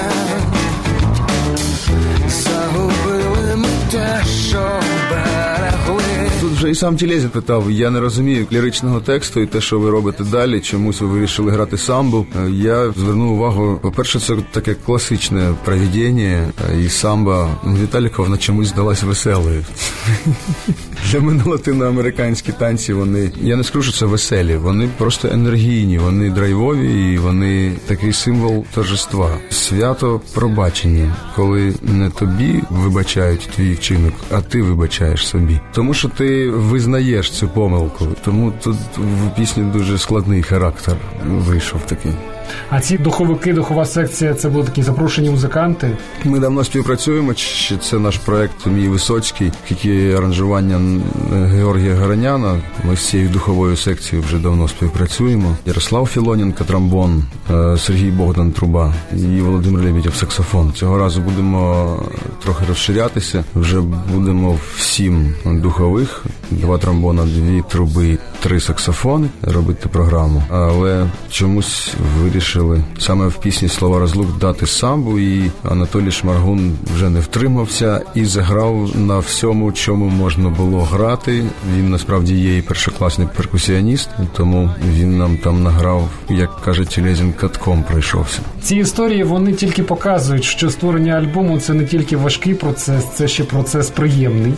вже 6.62 6.72
і 6.72 6.76
сам 6.76 6.96
Тілезін 6.96 7.30
питав, 7.30 7.72
я 7.72 7.90
не 7.90 8.00
розумію 8.00 8.48
ліричного 8.52 9.00
тексту 9.00 9.40
і 9.40 9.46
те, 9.46 9.62
що 9.62 9.80
ви 9.80 9.90
робите 9.90 10.24
далі, 10.24 10.60
чомусь 10.60 11.02
ви 11.02 11.08
вирішили 11.08 11.52
грати 11.52 11.78
самбу. 11.78 12.26
Я 12.50 12.92
звернув 12.92 13.32
увагу, 13.32 13.80
по-перше, 13.82 14.20
це 14.20 14.36
таке 14.52 14.74
класичне 14.74 15.54
провідіння, 15.66 16.48
і 16.86 16.90
самба 16.90 17.50
Віталіковна 17.82 18.38
чомусь 18.38 18.68
здалась 18.68 19.04
веселою. 19.04 19.66
Для 21.12 21.20
мене 21.20 21.44
латиноамериканські 21.46 22.52
танці, 22.52 22.94
вони 22.94 23.32
я 23.42 23.56
не 23.56 23.64
скажу, 23.64 23.92
що 23.92 24.00
це 24.00 24.06
веселі, 24.06 24.56
вони 24.56 24.90
просто 24.98 25.28
енергійні, 25.28 25.98
вони 25.98 26.30
драйвові 26.30 27.14
і 27.14 27.18
вони 27.18 27.74
такий 27.86 28.14
символ 28.14 28.66
торжества. 28.74 29.38
Свято 29.50 30.22
пробачення, 30.34 31.16
коли 31.36 31.74
не 31.82 32.10
тобі 32.10 32.64
вибачають 32.70 33.50
твій 33.56 33.74
вчинок, 33.74 34.14
а 34.32 34.42
ти 34.42 34.62
вибачаєш 34.62 35.28
собі. 35.28 35.60
Тому 35.74 35.94
що 35.94 36.10
ти 36.10 36.51
визнаєш 36.52 37.32
цю 37.32 37.48
помилку. 37.48 38.08
Тому 38.26 38.54
тут 38.64 38.78
в 38.98 39.36
пісні 39.36 39.64
дуже 39.64 39.98
складний 39.98 40.44
характер 40.44 40.96
вийшов 41.26 41.82
такий. 41.86 42.12
А 42.70 42.80
ці 42.80 42.98
духовики, 42.98 43.54
духова 43.54 43.86
секція 43.86 44.34
це 44.34 44.50
були 44.50 44.66
такі 44.66 44.84
запрошені 44.84 45.30
музиканти. 45.30 45.98
Ми 46.24 46.40
давно 46.40 46.64
співпрацюємо. 46.64 47.34
Це 47.82 48.00
наш 48.00 48.18
проект 48.18 48.66
Мій 48.66 48.88
Висоцький, 48.88 49.52
який 49.70 50.14
аранжування 50.14 51.02
Георгія 51.32 51.96
Гороняна. 51.96 52.60
Ми 52.84 52.96
з 52.96 53.10
цією 53.10 53.30
духовою 53.30 53.78
секцією 53.78 54.28
вже 54.28 54.38
давно 54.38 54.68
співпрацюємо. 54.68 55.56
Ярослав 55.66 56.08
Філоненко, 56.08 56.64
трамбон, 56.64 57.24
е, 57.52 57.78
Сергій 57.78 58.12
Богдан 58.12 58.52
Труба 58.52 58.94
і 59.14 59.42
Володимир 59.42 59.84
Лебедєв 59.84 60.16
саксофон. 60.16 60.74
Цього 60.74 60.98
разу 60.98 61.22
будемо 61.22 62.00
трохи 62.44 62.66
розширятися. 62.70 63.44
Вже 63.56 63.82
будемо 64.14 64.58
всім 64.78 65.34
духових, 65.46 66.26
два 66.52 66.78
трамбона, 66.78 67.24
дві 67.26 67.64
труби, 67.70 68.18
три 68.40 68.60
саксофони 68.60 69.28
робити 69.42 69.90
програму. 69.90 70.44
Але 70.50 71.08
чомусь 71.30 71.94
вирішили 72.20 72.41
саме 73.00 73.28
в 73.28 73.36
пісні 73.36 73.70
слова 73.70 74.00
розлук 74.00 74.38
дати 74.38 74.68
самбу, 74.68 75.20
і 75.20 75.52
Анатолій 75.64 76.12
Шмаргун 76.12 76.78
вже 76.96 77.10
не 77.10 77.20
втримався 77.20 78.02
і 78.16 78.26
заграв 78.26 78.90
на 78.96 79.20
всьому, 79.20 79.72
чому 79.72 80.06
можна 80.06 80.50
було 80.50 80.82
грати. 80.82 81.46
Він 81.78 81.90
насправді 81.90 82.36
є 82.36 82.58
і 82.58 82.62
першокласний 82.62 83.28
перкусіоніст, 83.38 84.10
тому 84.38 84.70
він 84.94 85.18
нам 85.18 85.38
там 85.38 85.64
награв, 85.64 86.10
як 86.30 86.62
каже 86.62 86.86
Тілезін, 86.86 87.34
катком 87.34 87.84
пройшовся. 87.84 88.40
Ці 88.62 88.76
історії 88.76 89.24
вони 89.24 89.54
тільки 89.54 89.84
показують, 89.84 90.44
що 90.44 90.70
створення 90.70 91.14
альбому 91.14 91.60
це 91.60 91.74
не 91.74 91.86
тільки 91.86 92.18
важкий 92.18 92.54
процес, 92.54 93.06
це 93.16 93.28
ще 93.28 93.44
процес 93.44 93.90
приємний. 93.90 94.54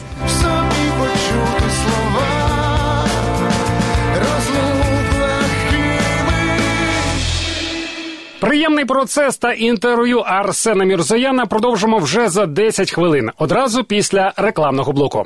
Приємний 8.44 8.86
процес 8.86 9.38
та 9.38 9.54
інтерв'ю 9.54 10.20
Арсена 10.20 10.84
Мірзояна 10.84 11.46
продовжимо 11.46 11.98
вже 11.98 12.30
за 12.30 12.46
10 12.46 12.92
хвилин, 12.92 13.32
одразу 13.38 13.84
після 13.84 14.34
рекламного 14.38 14.92
блоку. 14.92 15.24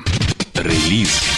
Реліз. 0.56 1.37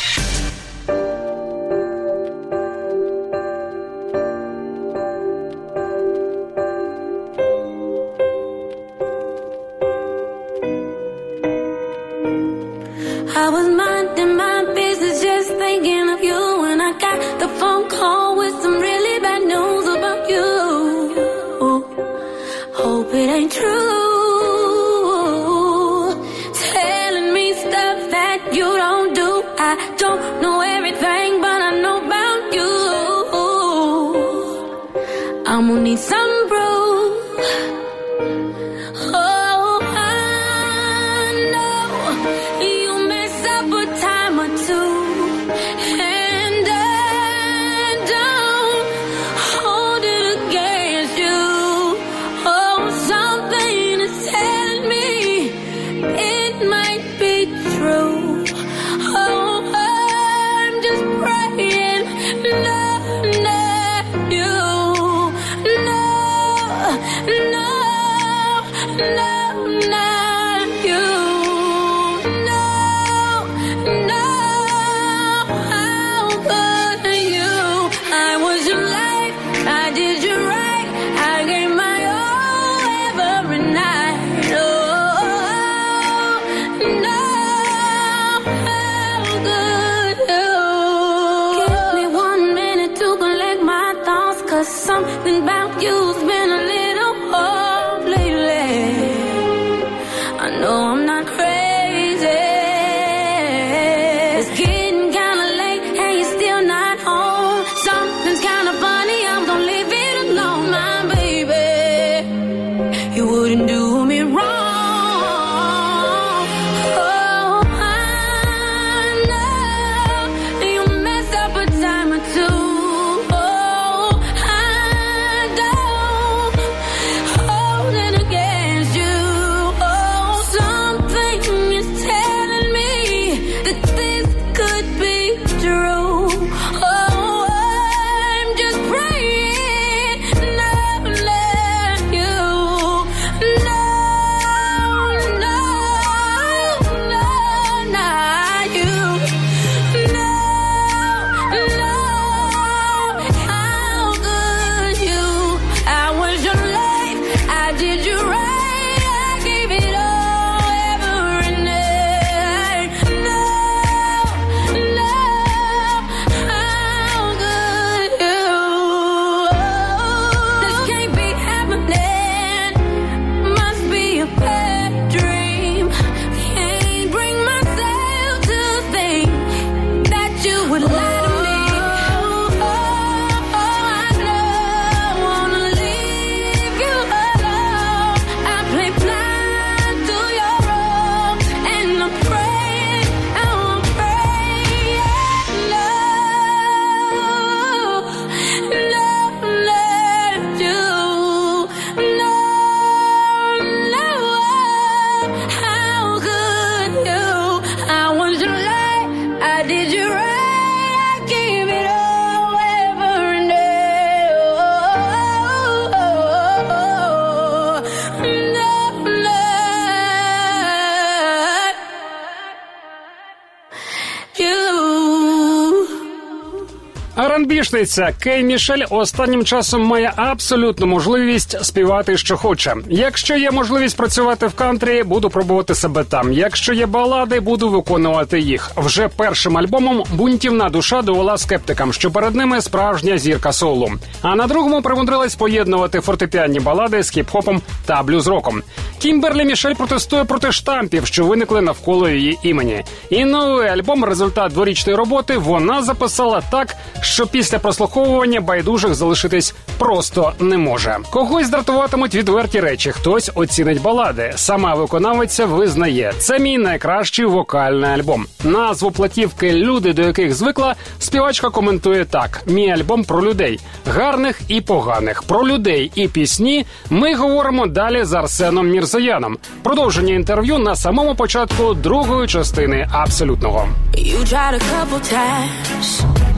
Помічниця 227.69 228.13
Кей 228.19 228.43
Мішель 228.43 228.85
останнім 228.89 229.45
часом 229.45 229.83
має 229.83 230.13
абсолютну 230.15 230.87
можливість 230.87 231.65
співати, 231.65 232.17
що 232.17 232.37
хоче. 232.37 232.75
Якщо 232.89 233.37
є 233.37 233.51
можливість 233.51 233.97
працювати 233.97 234.47
в 234.47 234.53
кантрі, 234.53 235.03
буду 235.03 235.29
пробувати 235.29 235.75
себе 235.75 236.03
там. 236.03 236.33
Якщо 236.33 236.73
є 236.73 236.85
балади, 236.85 237.39
буду 237.39 237.69
виконувати 237.69 238.39
їх. 238.39 238.71
Вже 238.75 239.07
першим 239.07 239.57
альбомом 239.57 240.03
бунтівна 240.13 240.69
душа 240.69 241.01
довела 241.01 241.37
скептикам, 241.37 241.93
що 241.93 242.11
перед 242.11 242.35
ними 242.35 242.61
справжня 242.61 243.17
зірка 243.17 243.53
солу. 243.53 243.91
А 244.21 244.35
на 244.35 244.47
другому 244.47 244.81
примудрилась 244.81 245.35
поєднувати 245.35 246.01
фортепіанні 246.01 246.59
балади 246.59 247.03
з 247.03 247.17
хіп-хопом 247.17 247.59
та 247.85 248.03
блюз-роком. 248.03 248.61
Кімберлі 248.99 249.45
Мішель 249.45 249.73
протестує 249.73 250.23
проти 250.23 250.51
штампів, 250.51 251.05
що 251.05 251.25
виникли 251.25 251.61
навколо 251.61 252.09
її 252.09 252.39
імені. 252.43 252.83
І 253.09 253.25
новий 253.25 253.69
альбом, 253.69 254.05
результат 254.05 254.53
дворічної 254.53 254.97
роботи, 254.97 255.37
вона 255.37 255.81
записала 255.81 256.41
так, 256.51 256.75
що 257.01 257.27
після 257.27 257.58
прослуховування 257.59 258.41
байдужих 258.41 258.95
залишитись 258.95 259.55
просто 259.77 260.33
не 260.39 260.57
може. 260.57 260.97
Когось 261.09 261.49
дратуватимуть 261.49 262.15
відверті 262.15 262.59
речі, 262.59 262.91
хтось 262.91 263.31
оцінить 263.35 263.81
балади. 263.81 264.33
Сама 264.35 264.75
виконавиця 264.75 265.45
визнає, 265.45 266.13
це 266.19 266.39
мій 266.39 266.57
найкращий 266.57 267.25
вокальний 267.25 267.89
альбом. 267.89 268.25
Назву 268.43 268.91
платівки 268.91 269.53
Люди, 269.53 269.93
до 269.93 270.01
яких 270.01 270.33
звикла, 270.33 270.75
співачка 270.99 271.49
коментує 271.49 272.05
так: 272.05 272.41
мій 272.45 272.71
альбом 272.71 273.03
про 273.03 273.23
людей, 273.23 273.59
гарних 273.87 274.41
і 274.47 274.61
поганих, 274.61 275.23
про 275.23 275.47
людей 275.47 275.91
і 275.95 276.07
пісні. 276.07 276.65
Ми 276.89 277.15
говоримо 277.15 277.67
далі 277.67 278.03
з 278.03 278.13
Арсеном 278.13 278.69
Мірзаяном. 278.69 279.37
Продовження 279.63 280.13
інтерв'ю 280.13 280.57
на 280.57 280.75
самому 280.75 281.15
початку 281.15 281.73
другої 281.73 282.27
частини 282.27 282.87
абсолютного. 282.91 283.67
You 283.93 284.19
tried 284.23 284.53
a 284.53 284.59
couple 284.59 285.01
times 285.13 286.28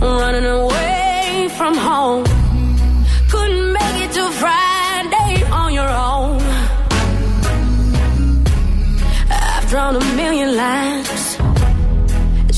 running 0.00 0.44
away 0.44 1.48
from 1.56 1.74
home. 1.74 2.24
Couldn't 3.30 3.72
make 3.72 3.96
it 4.04 4.12
to 4.12 4.30
Friday 4.30 5.44
on 5.50 5.72
your 5.72 5.88
own. 5.88 6.40
I've 9.30 9.68
drawn 9.68 9.96
a 9.96 10.04
million 10.14 10.56
lines 10.56 11.36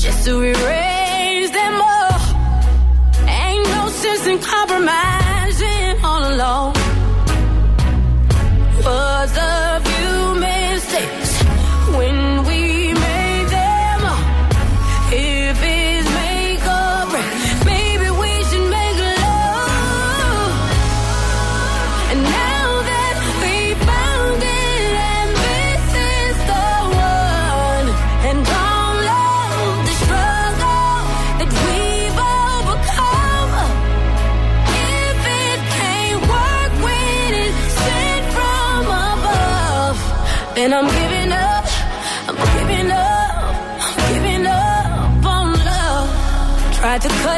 just 0.01 0.25
to 0.25 0.41
erase 0.41 1.51
them 1.51 1.81
all. 1.81 2.19
Ain't 3.27 3.67
no 3.67 3.87
sense 3.89 4.27
in 4.27 4.39
compromising 4.39 6.03
all 6.03 6.23
alone. 6.33 6.80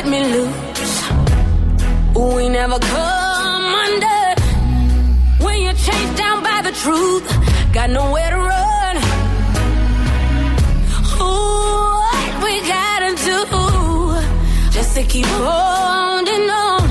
Cut 0.04 0.12
me 0.12 0.24
loose. 0.36 0.96
We 2.14 2.50
never 2.50 2.78
come 2.78 3.66
undone. 3.84 4.38
When 5.40 5.62
you're 5.62 5.80
chased 5.88 6.18
down 6.18 6.44
by 6.44 6.62
the 6.62 6.74
truth, 6.84 7.26
got 7.72 7.90
nowhere 7.90 8.30
to 8.32 8.38
run. 8.38 8.96
Ooh, 11.22 12.02
what 12.04 12.44
we 12.44 12.54
gotta 12.68 13.12
do 13.30 13.38
just 14.72 14.94
to 14.96 15.04
keep 15.04 15.26
holding 15.26 16.50
on. 16.50 16.84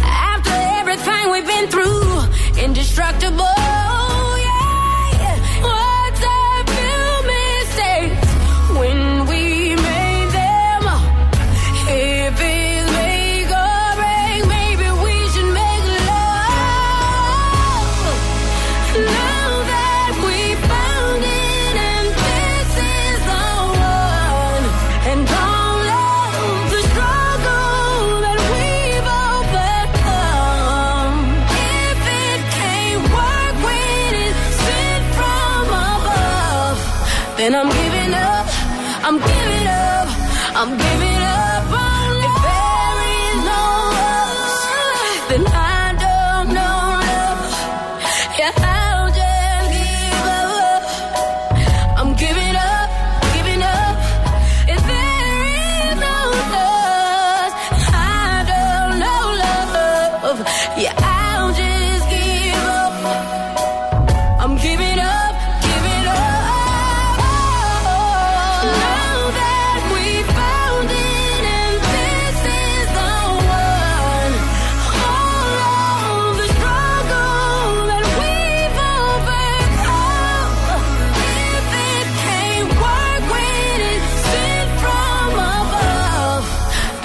After 0.00 0.56
everything 0.80 1.30
we've 1.32 1.46
been 1.46 1.68
through, 1.68 2.64
indestructible. 2.64 3.85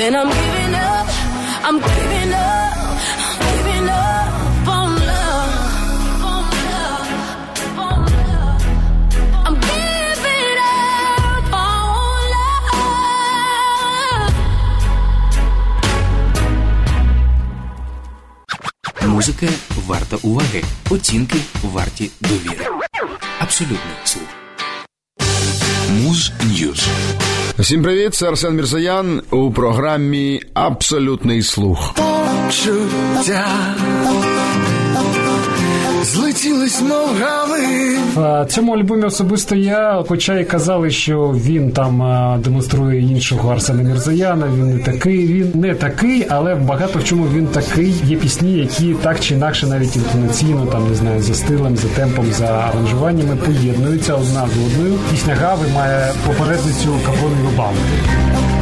Then 0.01 0.15
I'm 0.15 0.29
giving 0.29 0.73
up. 0.73 1.07
I'm 1.67 1.77
giving 1.87 2.33
up. 2.33 2.73
I'm 3.29 3.45
giving 3.53 3.87
up 3.89 4.67
on 4.77 4.89
love. 5.09 5.53
On 6.31 6.43
love. 6.71 7.09
On 7.85 7.99
love. 8.31 8.63
I'm 9.45 9.55
giving 9.69 10.57
up 10.71 11.53
on 11.53 12.21
love. 12.33 12.65
Музика 19.07 19.47
варта 19.87 20.15
уваги, 20.23 20.63
оцінки 20.89 21.37
варті 21.63 22.11
довіри. 22.21 22.67
Абсолютний 23.39 23.95
слух. 24.03 24.40
Ньюз. 26.43 26.87
Всім 27.59 27.83
привіт, 27.83 28.15
це 28.15 28.27
Арсен 28.27 28.55
Мірзоян 28.55 29.21
у 29.31 29.51
програмі 29.51 30.41
Абсолютний 30.53 31.43
слух. 31.43 31.93
Почуття 31.93 33.47
злетілись, 36.13 36.81
мов. 36.81 37.09
В 38.15 38.45
цьому 38.49 38.73
альбомі 38.73 39.03
особисто 39.03 39.55
я, 39.55 40.03
хоча 40.07 40.39
й 40.39 40.43
казали, 40.43 40.91
що 40.91 41.35
він 41.45 41.71
там 41.71 42.03
демонструє 42.43 43.01
іншого 43.01 43.51
Арсена 43.51 43.83
Мірзояна, 43.83 44.47
він 44.57 44.75
не 44.75 44.83
такий, 44.83 45.27
він 45.27 45.51
не 45.53 45.75
такий, 45.75 46.27
але 46.29 46.55
багато 46.55 46.99
в 46.99 47.03
чому 47.03 47.25
він 47.33 47.47
такий. 47.47 47.93
Є 48.03 48.17
пісні, 48.17 48.53
які 48.53 48.93
так 48.93 49.19
чи 49.19 49.33
інакше, 49.33 49.67
навіть 49.67 49.95
інтонаційно, 49.95 50.65
там 50.65 50.89
не 50.89 50.95
знаю, 50.95 51.21
за 51.21 51.33
стилем, 51.33 51.77
за 51.77 51.87
темпом, 51.87 52.25
за 52.31 52.45
аранжуваннями 52.45 53.35
поєднуються 53.35 54.13
одна 54.13 54.47
з 54.47 54.73
одною. 54.75 54.99
Пісня 55.11 55.35
Гави 55.35 55.65
має 55.75 56.13
попередницю 56.27 56.99
капронові 57.05 57.57
банки. 57.57 58.60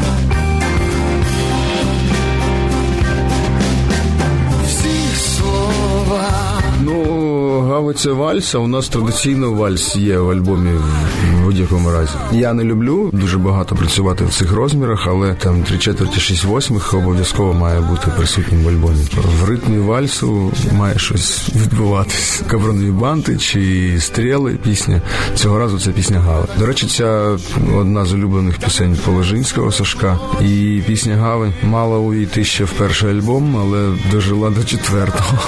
Ну, 7.89 8.15
вальса, 8.15 8.59
у 8.59 8.67
нас 8.67 8.89
традиційно 8.89 9.53
вальс 9.53 9.95
є 9.95 10.17
в 10.17 10.29
альбомі 10.29 10.71
в 10.71 11.43
будь-якому 11.45 11.91
разі. 11.91 12.11
Я 12.31 12.53
не 12.53 12.63
люблю 12.63 13.09
дуже 13.13 13.37
багато 13.37 13.75
працювати 13.75 14.25
в 14.25 14.33
цих 14.33 14.53
розмірах, 14.53 15.07
але 15.07 15.33
там 15.33 15.63
три 15.63 15.77
четверті, 15.77 16.19
шість 16.19 16.43
восьмих 16.43 16.93
обов'язково 16.93 17.53
має 17.53 17.81
бути 17.81 18.11
присутнім 18.17 18.63
в 18.63 18.67
альбомі. 18.67 19.07
В 19.41 19.49
ритмі 19.49 19.79
вальсу 19.79 20.51
має 20.71 20.99
щось 20.99 21.49
відбуватись. 21.55 22.41
Кабронові 22.47 22.91
банти 22.91 23.37
чи 23.37 23.95
стріли 23.99 24.57
пісня. 24.63 25.01
Цього 25.35 25.59
разу 25.59 25.79
це 25.79 25.91
пісня 25.91 26.19
Гава. 26.19 26.47
До 26.59 26.65
речі, 26.65 26.87
ця 26.87 27.37
одна 27.77 28.05
з 28.05 28.13
улюблених 28.13 28.57
пісень 28.57 28.97
Положинського 29.05 29.71
Сашка. 29.71 30.19
І 30.41 30.81
пісня 30.87 31.15
Гави 31.15 31.53
мала 31.63 31.97
увійти 31.97 32.43
ще 32.43 32.63
в 32.63 32.71
перший 32.71 33.09
альбом, 33.09 33.57
але 33.57 33.97
дожила 34.11 34.49
до 34.49 34.63
четвертого. 34.63 35.39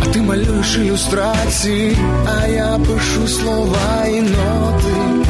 А 0.00 0.06
ти 0.12 0.20
малюєш 0.20 0.76
ілюстрації, 0.76 1.96
а 2.26 2.46
я 2.46 2.78
пишу 2.78 3.28
слова 3.28 4.06
і 4.06 4.20
ноти. 4.20 5.28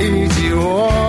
Ідіоти 0.00 1.03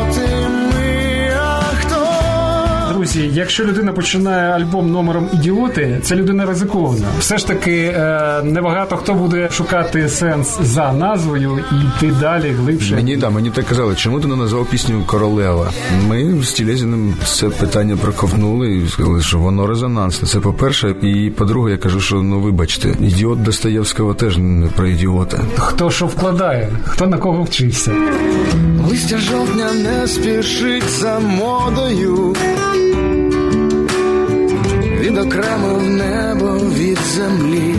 Друзі, 3.05 3.31
якщо 3.33 3.63
людина 3.63 3.93
починає 3.93 4.51
альбом 4.51 4.91
номером 4.91 5.29
ідіоти, 5.33 5.99
це 6.03 6.15
людина 6.15 6.45
ризикована. 6.45 7.07
Все 7.19 7.37
ж 7.37 7.47
таки, 7.47 7.71
е, 7.71 8.41
небагато 8.43 8.97
хто 8.97 9.13
буде 9.13 9.49
шукати 9.51 10.09
сенс 10.09 10.59
за 10.61 10.93
назвою 10.93 11.59
і 11.71 11.75
йти 11.75 12.15
далі 12.19 12.49
глибше. 12.49 12.95
Мені 12.95 13.17
да, 13.17 13.29
мені 13.29 13.49
так 13.49 13.65
казали, 13.65 13.95
чому 13.95 14.19
ти 14.19 14.27
не 14.27 14.35
назвав 14.35 14.65
пісню 14.65 15.03
Королева? 15.05 15.71
Ми 16.07 16.43
з 16.43 16.53
Тілезіним 16.53 17.15
це 17.25 17.49
питання 17.49 17.97
проковтнули 17.97 18.71
і 18.71 18.89
сказали, 18.89 19.21
що 19.21 19.39
воно 19.39 19.67
резонансне. 19.67 20.27
Це 20.27 20.39
по-перше, 20.39 20.95
і 21.01 21.29
по-друге, 21.29 21.71
я 21.71 21.77
кажу, 21.77 21.99
що 21.99 22.15
ну 22.15 22.39
вибачте, 22.39 22.95
ідіот 22.99 23.43
Достоєвського 23.43 24.13
теж 24.13 24.37
не 24.37 24.67
про 24.67 24.87
ідіота. 24.87 25.41
Хто 25.57 25.91
що 25.91 26.05
вкладає, 26.05 26.69
хто 26.85 27.07
на 27.07 27.17
кого 27.17 27.43
вчився. 27.43 27.91
Листя 28.89 29.17
жовтня 29.17 29.73
не 29.73 30.07
спішить 30.07 30.89
за 30.89 31.19
модою. 31.19 32.35
Відокремив 35.15 35.81
небо 35.81 36.59
від 36.77 36.97
землі. 36.97 37.74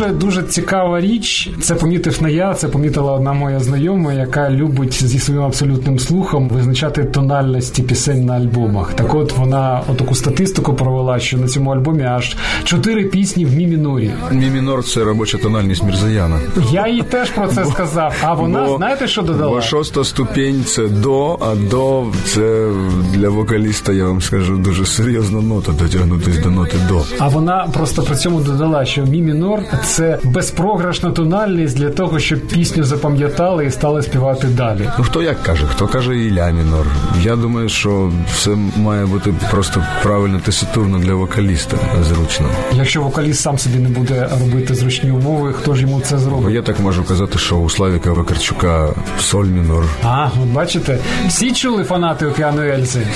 Дуже 0.00 0.12
дуже 0.12 0.42
цікава 0.42 1.00
річ. 1.00 1.50
Це 1.62 1.74
помітив 1.74 2.22
не 2.22 2.32
я, 2.32 2.54
це 2.54 2.68
помітила 2.68 3.12
одна 3.12 3.32
моя 3.32 3.60
знайома, 3.60 4.12
яка 4.12 4.50
любить 4.50 5.04
зі 5.04 5.18
своїм 5.18 5.42
абсолютним 5.42 5.98
слухом 5.98 6.48
визначати 6.48 7.04
тональності 7.04 7.82
пісень 7.82 8.24
на 8.24 8.34
альбомах. 8.34 8.94
Так 8.94 9.14
от 9.14 9.36
вона 9.36 9.82
отаку 9.88 10.14
статистику 10.14 10.74
провела, 10.74 11.18
що 11.18 11.38
на 11.38 11.48
цьому 11.48 11.70
альбомі 11.70 12.02
аж 12.02 12.36
чотири 12.64 13.04
пісні 13.04 13.44
в 13.44 13.54
мі 13.54 13.66
мінорі. 13.66 14.10
Мі 14.32 14.50
мінор 14.50 14.84
це 14.84 15.04
робоча 15.04 15.38
тональність 15.38 15.84
Мірзаяна. 15.84 16.38
Я 16.72 16.88
їй 16.88 17.02
теж 17.02 17.30
про 17.30 17.48
це 17.48 17.64
сказав. 17.64 18.14
А 18.22 18.34
вона 18.34 18.66
Бо- 18.66 18.76
знаєте, 18.76 19.08
що 19.08 19.22
додала? 19.22 19.50
Бо 19.50 19.60
шоста 19.60 20.04
ступінь 20.04 20.64
це 20.64 20.88
до, 20.88 21.38
а 21.40 21.54
до 21.54 22.06
це 22.24 22.70
для 23.14 23.28
вокаліста, 23.28 23.92
я 23.92 24.04
вам 24.04 24.20
скажу, 24.20 24.56
дуже 24.56 24.86
серйозна 24.86 25.40
нота 25.40 25.72
дотягнутись 25.72 26.38
до 26.38 26.50
ноти 26.50 26.76
до. 26.88 27.02
А 27.18 27.28
вона 27.28 27.68
просто 27.72 28.02
при 28.02 28.16
цьому 28.16 28.40
додала, 28.40 28.84
що 28.84 29.02
мі 29.02 29.22
мінор 29.22 29.60
це 29.90 30.18
безпрограшна 30.24 31.10
тональність 31.10 31.76
для 31.76 31.90
того, 31.90 32.18
щоб 32.18 32.40
пісню 32.46 32.84
запам'ятали 32.84 33.66
і 33.66 33.70
стали 33.70 34.02
співати 34.02 34.46
далі. 34.46 34.90
Ну 34.98 35.04
хто 35.04 35.22
як 35.22 35.42
каже, 35.42 35.66
хто 35.70 35.86
каже 35.88 36.16
і 36.18 36.30
ля 36.34 36.50
мінор. 36.50 36.86
Я 37.22 37.36
думаю, 37.36 37.68
що 37.68 38.12
все 38.32 38.50
має 38.76 39.06
бути 39.06 39.34
просто 39.50 39.84
правильно 40.02 40.40
теситурно 40.44 40.98
для 40.98 41.14
вокаліста 41.14 41.76
зручно. 42.08 42.46
Якщо 42.72 43.02
вокаліст 43.02 43.40
сам 43.40 43.58
собі 43.58 43.78
не 43.78 43.88
буде 43.88 44.28
робити 44.40 44.74
зручні 44.74 45.10
умови, 45.10 45.52
хто 45.52 45.74
ж 45.74 45.82
йому 45.82 46.00
це 46.00 46.14
Бо 46.14 46.20
зробить? 46.20 46.54
я 46.54 46.62
так 46.62 46.80
можу 46.80 47.04
казати, 47.04 47.38
що 47.38 47.56
у 47.56 47.70
Славіка 47.70 48.12
Вакарчука 48.12 48.88
соль 49.20 49.44
мінор. 49.46 49.84
А, 50.04 50.28
от 50.42 50.48
бачите, 50.48 50.98
всі 51.28 51.52
чули 51.52 51.84
фанати 51.84 52.26
океану 52.26 52.62
Ельзи. 52.62 53.06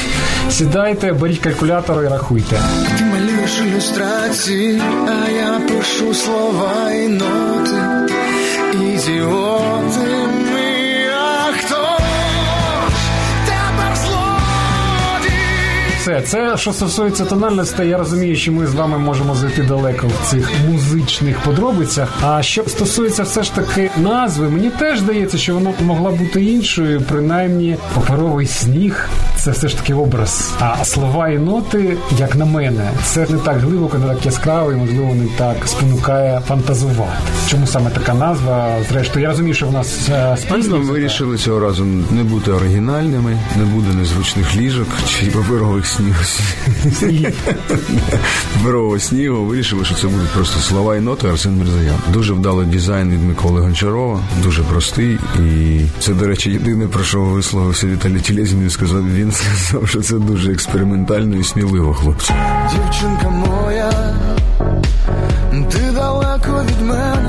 Сідайте, 0.51 1.13
беріть 1.13 1.39
калькулятор 1.39 2.05
і 2.05 2.09
рахуйте. 2.09 2.57
Ти 2.99 3.05
малюєш 3.05 3.61
ілюстрації, 3.67 4.83
а 5.09 5.31
я 5.31 5.61
пишу 5.69 6.15
слова 6.15 6.64
і 6.93 7.09
ноти. 7.09 7.35
Все, 16.05 16.23
це 16.23 16.57
що 16.57 16.73
стосується 16.73 17.25
тональності, 17.25 17.83
я 17.83 17.99
розумію, 17.99 18.37
що 18.37 18.53
ми 18.53 18.67
з 18.67 18.75
вами 18.75 18.99
можемо 18.99 19.35
зайти 19.35 19.63
далеко 19.63 20.07
в 20.07 20.31
цих 20.31 20.51
музичних 20.71 21.39
подробицях. 21.41 22.09
А 22.23 22.43
що 22.43 22.65
стосується 22.67 23.23
все 23.23 23.43
ж 23.43 23.55
таки 23.55 23.91
назви, 23.97 24.49
мені 24.49 24.71
теж 24.71 24.99
здається, 24.99 25.39
що 25.39 25.55
вона 25.55 25.73
могла 25.81 26.11
бути 26.11 26.45
іншою, 26.45 27.03
принаймні 27.09 27.77
паперовий 27.95 28.47
сніг. 28.47 29.09
Це 29.37 29.51
все 29.51 29.69
ж 29.69 29.77
таки 29.77 29.95
образ. 29.95 30.53
А 30.61 30.85
слова 30.85 31.29
і 31.29 31.39
ноти, 31.39 31.97
як 32.19 32.37
на 32.37 32.45
мене, 32.45 32.91
це 33.05 33.27
не 33.31 33.39
так 33.39 33.61
глибоко, 33.61 33.99
не 33.99 34.15
так 34.15 34.27
яскраво 34.27 34.73
і, 34.73 34.77
можливо, 34.77 35.15
не 35.15 35.27
так 35.39 35.57
спонукає 35.67 36.43
фантазувати. 36.49 37.19
Чому 37.49 37.67
саме 37.67 37.91
така 37.91 38.15
назва? 38.15 38.77
Зрештою, 38.89 39.23
я 39.23 39.31
розумію, 39.31 39.55
що 39.55 39.67
в 39.67 39.73
нас 39.73 40.09
е, 40.09 40.37
спільно 40.41 40.79
вирішили 40.79 41.37
цього 41.37 41.61
разу 41.61 41.85
не 42.11 42.23
бути 42.23 42.51
оригінальними, 42.51 43.39
не 43.57 43.65
буде 43.65 43.95
незвичних 43.95 44.57
ліжок 44.57 44.89
чи 45.09 45.27
паперових 45.27 45.87
снігів. 45.95 47.35
Паперового 48.59 48.99
снігу. 48.99 49.45
Вирішили, 49.45 49.85
що 49.85 49.95
це 49.95 50.07
будуть 50.07 50.29
просто 50.29 50.61
слова 50.61 50.97
і 50.97 51.01
ноти 51.01 51.29
Арсен 51.29 51.57
Мірзаян. 51.57 51.99
Дуже 52.13 52.33
вдалий 52.33 52.67
дизайн 52.67 53.11
від 53.11 53.23
Миколи 53.23 53.61
Гончарова, 53.61 54.21
дуже 54.43 54.63
простий. 54.63 55.19
І 55.39 55.81
це, 56.01 56.15
до 56.15 56.27
речі, 56.27 56.51
єдине, 56.51 56.87
про 56.87 57.05
що 57.05 57.21
висловився 57.21 57.87
Віталій 57.87 58.21
Тілезін 58.21 58.71
сказав. 58.71 59.15
Він 59.15 59.33
сказав, 59.33 59.89
що 59.89 60.01
це 60.01 60.19
дуже 60.19 60.53
експериментально 60.53 61.37
і 61.37 61.45
сміливо, 61.45 61.95
хлопці. 61.95 62.35
Дівчинка 62.73 63.31
моя, 63.31 63.93
ти 65.71 65.91
далеко 65.95 66.65
від 66.69 66.87
мене, 66.87 67.24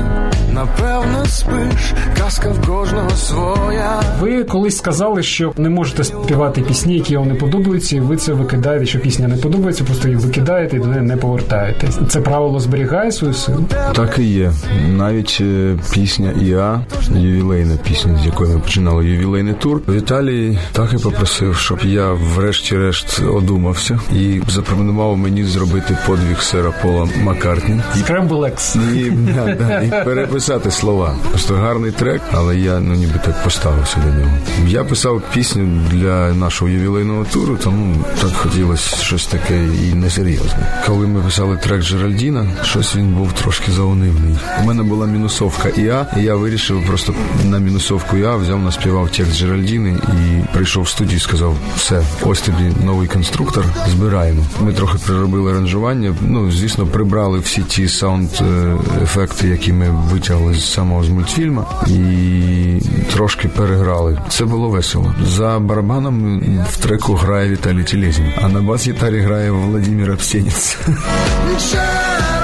напевно 0.66 1.24
спиш, 1.26 1.94
казка 2.18 2.50
в 2.50 2.66
кожного 2.66 3.10
своя. 3.10 4.02
Ви 4.20 4.44
колись 4.44 4.76
сказали, 4.76 5.22
що 5.22 5.52
не 5.56 5.68
можете 5.68 6.04
співати 6.04 6.60
пісні, 6.60 6.94
які 6.94 7.16
вам 7.16 7.28
не 7.28 7.34
подобаються, 7.34 7.96
і 7.96 8.00
ви 8.00 8.16
це 8.16 8.32
викидаєте, 8.32 8.86
що 8.86 8.98
пісня 8.98 9.28
не 9.28 9.36
подобається, 9.36 9.84
просто 9.84 10.08
їх 10.08 10.18
викидаєте 10.18 10.76
і 10.76 10.78
до 10.78 10.86
неї 10.86 11.02
не 11.02 11.16
повертаєтесь. 11.16 11.98
Це 12.08 12.20
правило 12.20 12.60
зберігає 12.60 13.12
свою 13.12 13.34
силу. 13.34 13.64
Так 13.94 14.18
і 14.18 14.22
є. 14.22 14.52
Навіть 14.96 15.38
е, 15.40 15.76
пісня 15.92 16.32
Іа, 16.42 16.80
ювілейна 17.14 17.76
пісня, 17.88 18.18
з 18.22 18.26
якої 18.26 18.54
ми 18.54 18.60
починали 18.60 19.06
ювілейний 19.06 19.54
тур. 19.54 19.80
Віталій 19.88 20.58
так 20.72 20.92
і 20.92 21.02
попросив, 21.02 21.56
щоб 21.56 21.78
я 21.84 22.12
врешті-решт 22.12 23.22
одумався 23.34 24.00
і 24.12 24.40
запропонував 24.48 25.16
мені 25.16 25.44
зробити 25.44 25.96
подвиг 26.06 26.42
сера 26.42 26.72
Пола 26.82 27.08
Маккартні. 27.22 27.80
Скремблекс. 28.00 28.76
І, 28.76 29.10
да, 29.10 29.54
да, 29.54 29.80
і 29.80 30.04
переписати 30.04 30.55
слова. 30.70 31.16
Просто 31.30 31.54
гарний 31.54 31.92
трек, 31.92 32.22
але 32.32 32.56
я 32.56 32.80
ну 32.80 32.94
ніби 32.94 33.20
так 33.24 33.44
поставився 33.44 33.96
до 33.96 34.18
нього. 34.18 34.38
Я 34.66 34.84
писав 34.84 35.22
пісню 35.34 35.80
для 35.90 36.32
нашого 36.34 36.70
ювілейного 36.70 37.24
туру, 37.24 37.58
тому 37.64 37.96
так 38.20 38.32
хотілося 38.32 38.96
щось 38.96 39.26
таке 39.26 39.64
і 39.64 39.94
несерйозне. 39.94 40.82
Коли 40.86 41.06
ми 41.06 41.20
писали 41.20 41.56
трек 41.56 41.82
Джеральдіна, 41.82 42.46
щось 42.62 42.96
він 42.96 43.14
був 43.14 43.32
трошки 43.32 43.72
заунивний. 43.72 44.36
У 44.62 44.66
мене 44.66 44.82
була 44.82 45.06
мінусовка 45.06 45.68
ІА, 45.68 46.06
і 46.16 46.22
я 46.22 46.34
вирішив 46.34 46.86
просто 46.86 47.14
на 47.44 47.58
мінусовку 47.58 48.16
ІА 48.16 48.36
взяв 48.36 48.62
наспівав 48.62 49.10
текст 49.10 49.38
Джеральдіни 49.38 49.98
і 50.08 50.54
прийшов 50.54 50.82
в 50.82 50.88
студію 50.88 51.16
і 51.16 51.20
сказав: 51.20 51.56
все, 51.76 52.02
ось 52.22 52.40
тобі 52.40 52.72
новий 52.84 53.08
конструктор, 53.08 53.64
збираємо. 53.88 54.44
Ми 54.60 54.72
трохи 54.72 54.98
приробили 55.06 55.50
аранжування. 55.50 56.14
Ну 56.20 56.52
звісно, 56.52 56.86
прибрали 56.86 57.38
всі 57.38 57.62
ті 57.62 57.88
саунд 57.88 58.30
е, 58.40 58.76
ефекти, 59.02 59.48
які 59.48 59.72
ми 59.72 59.90
витягли 60.12 60.35
з 60.54 60.72
самого 60.72 61.04
з 61.04 61.08
мультфільму, 61.08 61.64
і 61.86 62.80
трошки 63.12 63.48
переграли. 63.48 64.18
Це 64.28 64.44
було 64.44 64.68
весело. 64.68 65.14
За 65.26 65.58
барабаном 65.58 66.40
в 66.70 66.76
треку 66.76 67.14
грає 67.14 67.50
Віталій 67.50 67.84
Тілезін, 67.84 68.32
а 68.42 68.48
на 68.48 68.60
бас-гітарі 68.60 69.20
грає 69.20 69.50
Владимир 69.50 70.12
Абстєнець. 70.12 70.78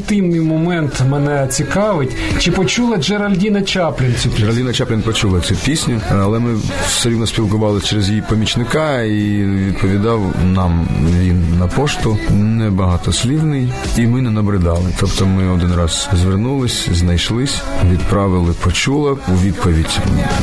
Інтимний 0.00 0.40
момент 0.40 1.02
мене 1.08 1.46
цікавить. 1.50 2.16
Чи 2.38 2.50
почула 2.50 2.96
Джеральдіна 2.96 3.62
Чаплін 3.62 4.14
цю 4.14 4.28
пісню? 4.28 4.46
Джеральдіна 4.46 4.72
Чаплін 4.72 5.02
почула 5.02 5.40
цю 5.40 5.54
пісню, 5.54 6.00
але 6.10 6.38
ми 6.38 6.56
все 6.86 7.08
рівно 7.08 7.26
спілкувалися 7.26 7.86
через 7.86 8.08
її 8.08 8.22
помічника 8.28 9.02
і 9.02 9.44
відповідав 9.44 10.20
нам 10.44 10.88
він 11.20 11.58
на 11.58 11.66
пошту 11.66 12.18
небагатослівний, 12.30 13.72
і 13.98 14.06
ми 14.06 14.22
не 14.22 14.30
набридали. 14.30 14.90
Тобто 15.00 15.26
ми 15.26 15.48
один 15.48 15.74
раз 15.74 16.08
звернулись, 16.12 16.88
знайшлись, 16.92 17.62
відправили, 17.90 18.52
почула 18.64 19.12
у 19.12 19.44
відповідь 19.44 19.98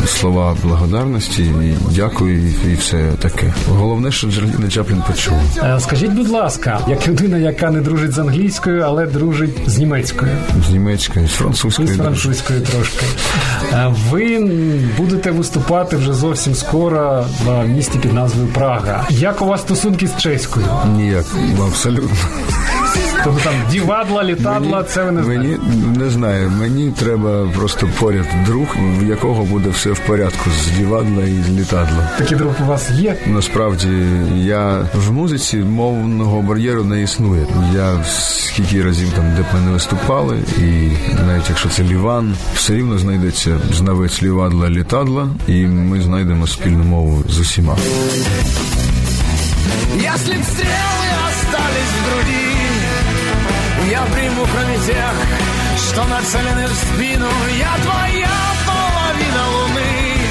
слова 0.05 0.57
благодарності, 0.63 1.43
і 1.43 1.73
дякую, 1.95 2.51
і 2.71 2.75
все 2.79 3.11
таке. 3.21 3.53
Головне, 3.69 4.11
що 4.11 4.27
Джеральдіна 4.27 4.69
Чаплін 4.69 5.03
почула. 5.07 5.41
Е, 5.63 5.79
Скажіть, 5.79 6.11
будь 6.11 6.29
ласка, 6.29 6.79
як 6.87 7.07
людина, 7.07 7.37
яка 7.37 7.71
не 7.71 7.81
дружить 7.81 8.11
з 8.11 8.19
англійською, 8.19 8.81
але 8.81 9.05
дружить 9.05 9.46
з 9.65 9.77
німецькою, 9.77 10.31
З 10.67 10.71
німецькою, 10.71 11.27
з 11.27 11.31
французької. 11.31 11.87
і 11.89 11.91
з 11.91 11.97
французькою 11.97 12.61
трошки. 12.61 13.05
Е, 13.73 13.93
Ви 14.09 14.39
будете 14.97 15.31
виступати 15.31 15.95
вже 15.95 16.13
зовсім 16.13 16.55
скоро 16.55 17.25
в 17.45 17.67
місті 17.67 17.99
під 17.99 18.13
назвою 18.13 18.47
Прага. 18.47 19.05
Як 19.09 19.41
у 19.41 19.45
вас 19.45 19.61
стосунки 19.61 20.07
з 20.07 20.17
чеською? 20.21 20.65
Ніяк, 20.95 21.25
абсолютно. 21.67 22.09
Тобто 23.23 23.39
там 23.43 23.53
дівадла, 23.71 24.23
літадла, 24.23 24.83
це 24.83 25.03
ви 25.03 25.11
не 25.11 25.23
знаєте? 25.23 25.43
Мені 25.47 25.97
не 25.97 26.09
знаю. 26.09 26.51
Мені 26.59 26.91
треба 26.99 27.47
просто 27.55 27.89
поряд 27.99 28.25
друг, 28.45 28.75
в 28.99 29.07
якого 29.07 29.43
буде 29.43 29.69
все 29.69 29.91
в 29.91 29.99
порядку 29.99 30.49
з 30.49 30.77
дівадла 30.77 31.23
і 31.25 31.41
з 31.41 31.49
літадла. 31.59 32.09
Такий 32.17 32.37
друг 32.37 32.53
у 32.63 32.65
вас 32.65 32.91
є? 32.91 33.15
Насправді 33.27 33.87
я 34.35 34.85
в 34.93 35.11
музиці 35.11 35.57
мовного 35.57 36.41
бар'єру 36.41 36.83
не 36.83 37.01
існує. 37.01 37.45
Я 37.75 38.03
скільки 38.57 38.83
разів 38.83 39.11
там, 39.15 39.35
де 39.35 39.41
б 39.41 39.45
ми 39.53 39.59
не 39.59 39.71
виступали, 39.71 40.37
і 40.57 40.91
навіть 41.27 41.49
якщо 41.49 41.69
це 41.69 41.83
Ліван, 41.83 42.35
все 42.55 42.73
рівно 42.73 42.97
знайдеться 42.97 43.59
знавець 43.73 44.23
лівадла 44.23 44.69
літадла, 44.69 45.29
і 45.47 45.65
ми 45.65 46.01
знайдемо 46.01 46.47
спільну 46.47 46.83
мову 46.83 47.23
з 47.29 47.39
усіма. 47.39 47.73
В 49.95 49.99
груди 49.99 50.35
Я 53.89 54.03
приму 54.13 54.45
кроме 54.51 54.77
тех, 54.79 55.13
что 55.77 56.03
нацелены 56.03 56.67
в 56.67 56.73
спину. 56.73 57.27
Я 57.57 57.73
твоя 57.83 58.29
половина 58.67 59.49
луны 59.49 59.86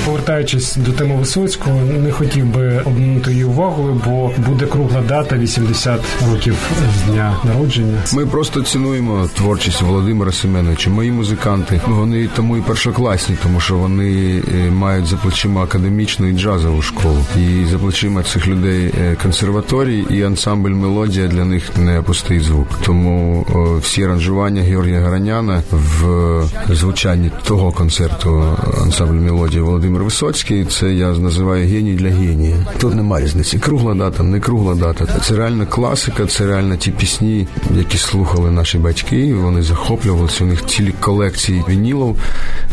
Повертаючись 0.06 0.76
до 0.76 0.92
теми 0.92 1.16
Висоцького, 1.16 1.80
не 1.80 2.12
хотів 2.12 2.46
би 2.46 2.82
обминути 2.84 3.30
її 3.30 3.44
увагою, 3.44 4.00
бо 4.06 4.32
буде 4.46 4.66
кругла 4.66 5.02
дата 5.08 5.36
80 5.36 6.00
років 6.30 6.56
з 6.98 7.10
дня 7.10 7.36
народження. 7.44 7.98
Ми 8.14 8.26
просто 8.26 8.62
цінуємо 8.62 9.28
творчість 9.34 9.82
Володимира 9.82 10.32
Семеновича. 10.32 10.90
Мої 10.90 11.12
музиканти 11.12 11.80
ну, 11.88 11.96
вони 11.96 12.28
тому 12.36 12.56
і 12.56 12.60
першокласні, 12.60 13.36
тому 13.42 13.60
що 13.60 13.76
вони 13.76 14.42
е, 14.54 14.70
мають 14.70 15.06
за 15.06 15.16
плечима 15.16 15.62
академічну 15.62 16.26
і 16.26 16.32
джазову 16.32 16.82
школу. 16.82 17.18
І 17.36 17.64
за 17.70 17.78
плечима 17.78 18.22
цих 18.22 18.46
людей 18.48 18.92
е, 19.00 19.16
консерваторій 19.22 20.04
і 20.10 20.22
ансамбль 20.22 20.70
мелодія 20.70 21.26
для 21.26 21.44
них 21.44 21.76
не 21.76 22.02
пустий 22.02 22.40
звук. 22.40 22.68
Тому 22.84 23.46
всі 23.82 24.02
аранжування 24.02 24.62
Георгія 24.62 25.00
Гараняна 25.00 25.62
в 25.70 26.44
звучанні 26.70 27.30
того 27.44 27.72
концерту 27.72 28.56
ансамбль 28.82 29.14
мелодія 29.14 29.62
Володимир 29.96 30.04
Висоцький. 30.04 30.64
Це 30.64 30.92
я 30.92 31.12
називаю 31.12 31.68
геній 31.68 31.94
для 31.94 32.08
генія. 32.08 32.56
Тут 32.78 32.94
нема 32.94 33.20
різниці. 33.20 33.58
Кругла 33.58 33.94
дата, 33.94 34.22
не 34.22 34.40
кругла 34.40 34.74
дата. 34.74 35.20
Це 35.20 35.36
реальна 35.36 35.66
класика, 35.66 36.26
це 36.26 36.46
реально 36.46 36.76
ті 36.76 36.90
пісні, 36.90 37.48
які 37.76 37.98
слухали 37.98 38.50
наші 38.50 38.78
батьки. 38.78 39.34
Вони 39.34 39.62
захоплювалися. 39.62 40.44
У 40.44 40.46
них 40.46 40.66
цілі 40.66 40.92
колекції 41.00 41.64
вінілів. 41.68 42.16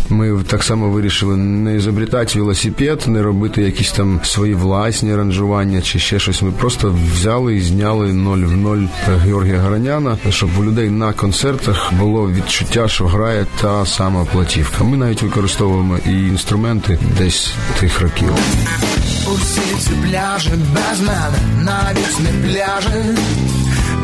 Ми 0.09 0.43
так 0.47 0.63
само 0.63 0.89
вирішили 0.89 1.37
не 1.37 1.75
ізобретати 1.75 2.39
велосипед, 2.39 3.03
не 3.07 3.21
робити 3.21 3.61
якісь 3.61 3.91
там 3.91 4.19
свої 4.23 4.53
власні 4.53 5.13
аранжування 5.13 5.81
чи 5.81 5.99
ще 5.99 6.19
щось. 6.19 6.41
Ми 6.41 6.51
просто 6.51 6.95
взяли 7.13 7.55
і 7.55 7.61
зняли 7.61 8.13
ноль 8.13 8.45
в 8.45 8.57
ноль 8.57 8.85
Георгія 9.23 9.57
Гараняна, 9.57 10.17
щоб 10.29 10.49
у 10.59 10.63
людей 10.63 10.89
на 10.89 11.13
концертах 11.13 11.93
було 11.93 12.31
відчуття, 12.31 12.87
що 12.87 13.05
грає 13.05 13.45
та 13.61 13.85
сама 13.85 14.25
платівка. 14.25 14.83
Ми 14.83 14.97
навіть 14.97 15.21
використовуємо 15.21 15.97
і 16.05 16.11
інструменти 16.11 16.99
десь 17.17 17.53
тих 17.79 18.01
років. 18.01 18.33
Усі 19.27 19.61
ці 19.79 19.89
пляжі 19.89 20.49
без 20.49 20.99
мене, 20.99 21.37
навіть 21.61 22.19
не 22.19 22.47
пляжі. 22.47 23.17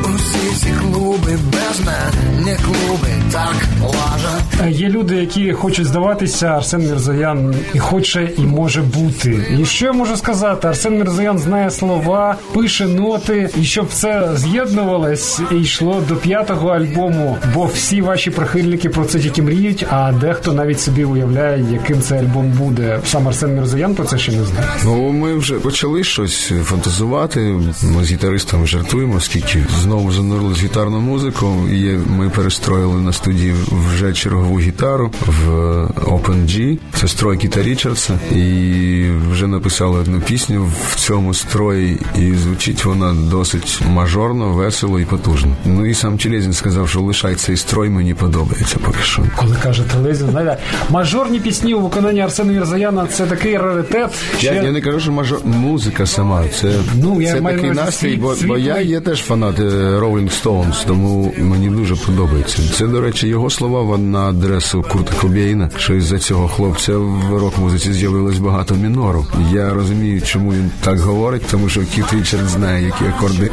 Усі 0.03 0.55
ці 0.65 0.73
клуби 0.81 1.37
без 1.51 1.79
мене, 1.79 2.45
не 2.45 2.55
клуби, 2.55 3.09
так 3.31 3.55
лажа. 3.83 4.41
Е, 4.63 4.71
Є 4.71 4.89
люди, 4.89 5.15
які 5.15 5.53
хочуть 5.53 5.85
здаватися, 5.85 6.47
Арсен 6.47 6.81
Мірзоян 6.81 7.55
і 7.73 7.79
хоче, 7.79 8.29
і 8.37 8.41
може 8.41 8.81
бути. 8.81 9.57
І 9.61 9.65
що 9.65 9.85
я 9.85 9.91
можу 9.91 10.17
сказати? 10.17 10.67
Арсен 10.67 10.97
Мірзоян 10.97 11.39
знає 11.39 11.71
слова, 11.71 12.35
пише 12.53 12.85
ноти, 12.87 13.49
і 13.61 13.63
щоб 13.63 13.87
це 13.93 14.29
з'єднувалось 14.35 15.41
і 15.51 15.55
йшло 15.55 16.03
до 16.07 16.15
п'ятого 16.15 16.69
альбому. 16.69 17.37
Бо 17.53 17.65
всі 17.65 18.01
ваші 18.01 18.29
прихильники 18.31 18.89
про 18.89 19.05
це 19.05 19.19
тільки 19.19 19.41
мріють, 19.41 19.85
а 19.89 20.11
дехто 20.11 20.53
навіть 20.53 20.79
собі 20.81 21.03
уявляє, 21.03 21.65
яким 21.71 22.01
цей 22.01 22.19
альбом 22.19 22.51
буде. 22.51 22.99
Сам 23.05 23.27
Арсен 23.27 23.55
Мірзоян 23.55 23.95
про 23.95 24.05
це 24.05 24.17
ще 24.17 24.31
не 24.31 24.43
знає. 24.43 24.67
Ну, 24.85 25.11
ми 25.11 25.35
вже 25.35 25.53
почали 25.55 26.03
щось 26.03 26.51
фантазувати. 26.63 27.39
Ми 27.83 28.03
з 28.05 28.11
гітаристами 28.11 28.67
жартуємо, 28.67 29.13
оскільки 29.17 29.65
знову 29.89 30.11
занурили 30.11 30.55
з 30.55 30.63
гітарну 30.63 30.99
музику. 30.99 31.55
І 31.71 31.97
ми 32.17 32.29
перестроїли 32.29 33.01
на 33.01 33.13
студії 33.13 33.53
вже 33.89 34.13
чергову 34.13 34.59
гітару 34.59 35.11
в 35.27 35.49
Open 35.95 36.45
G. 36.45 36.77
Це 36.93 37.07
строй 37.07 37.37
Кіта 37.37 37.63
Річардса. 37.63 38.19
І 38.31 39.09
вже 39.31 39.47
написали 39.47 39.99
одну 39.99 40.21
пісню 40.21 40.71
в 40.89 40.95
цьому 40.95 41.33
строї, 41.33 41.99
і 42.19 42.33
звучить 42.33 42.85
вона 42.85 43.13
досить 43.13 43.81
мажорно, 43.89 44.49
весело 44.49 44.99
і 44.99 45.05
потужно. 45.05 45.55
Ну 45.65 45.85
і 45.85 45.93
сам 45.93 46.17
Челезін 46.19 46.53
сказав, 46.53 46.89
що 46.89 47.01
лишай 47.01 47.35
цей 47.35 47.57
строй 47.57 47.89
мені 47.89 48.13
подобається 48.13 48.77
поки 48.85 49.03
що. 49.03 49.23
Коли 49.35 49.55
каже 49.63 49.83
телевізор, 49.83 50.29
знаєте, 50.31 50.57
мажорні 50.89 51.39
пісні 51.39 51.73
у 51.73 51.79
виконанні 51.79 52.21
Арсена 52.21 52.53
Мірзояна 52.53 53.07
це 53.07 53.25
такий 53.25 53.57
раритет. 53.57 54.11
Я, 54.41 54.53
я 54.53 54.71
не 54.71 54.81
кажу, 54.81 54.99
що 54.99 55.11
мажор 55.11 55.39
музика 55.45 56.05
сама. 56.05 56.43
Це, 56.61 56.73
Ну, 56.95 57.21
я 57.21 57.33
це 57.33 57.41
такий 57.41 57.71
настрій, 57.71 58.15
бо, 58.15 58.35
бо 58.47 58.57
я 58.57 58.79
є 58.81 59.01
теж 59.01 59.21
фанат 59.21 59.59
е, 59.59 59.78
Rolling 59.81 60.43
Stones, 60.43 60.87
тому 60.87 61.33
мені 61.37 61.69
дуже 61.69 61.95
подобається. 61.95 62.61
Це, 62.73 62.87
до 62.87 63.01
речі, 63.01 63.27
його 63.27 63.49
слова 63.49 63.97
на 63.97 64.19
адресу 64.19 64.85
Курта 64.91 65.13
Кобєйна, 65.21 65.69
що 65.77 65.93
із-за 65.93 66.19
цього 66.19 66.47
хлопця 66.47 66.97
в 66.97 67.37
рок-музиці 67.37 67.93
з'явилось 67.93 68.37
багато 68.37 68.75
мінору. 68.75 69.25
Я 69.53 69.73
розумію, 69.73 70.21
чому 70.21 70.53
він 70.53 70.71
так 70.81 70.99
говорить, 70.99 71.41
тому 71.51 71.69
що 71.69 71.81
Кіт 71.81 72.13
Річард 72.13 72.49
знає, 72.49 72.85
які 72.85 73.05
акорди 73.05 73.51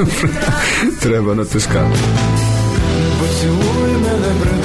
треба 1.00 1.34
натискати. 1.34 1.98
Поцілуй 3.20 3.92
мене, 3.92 4.57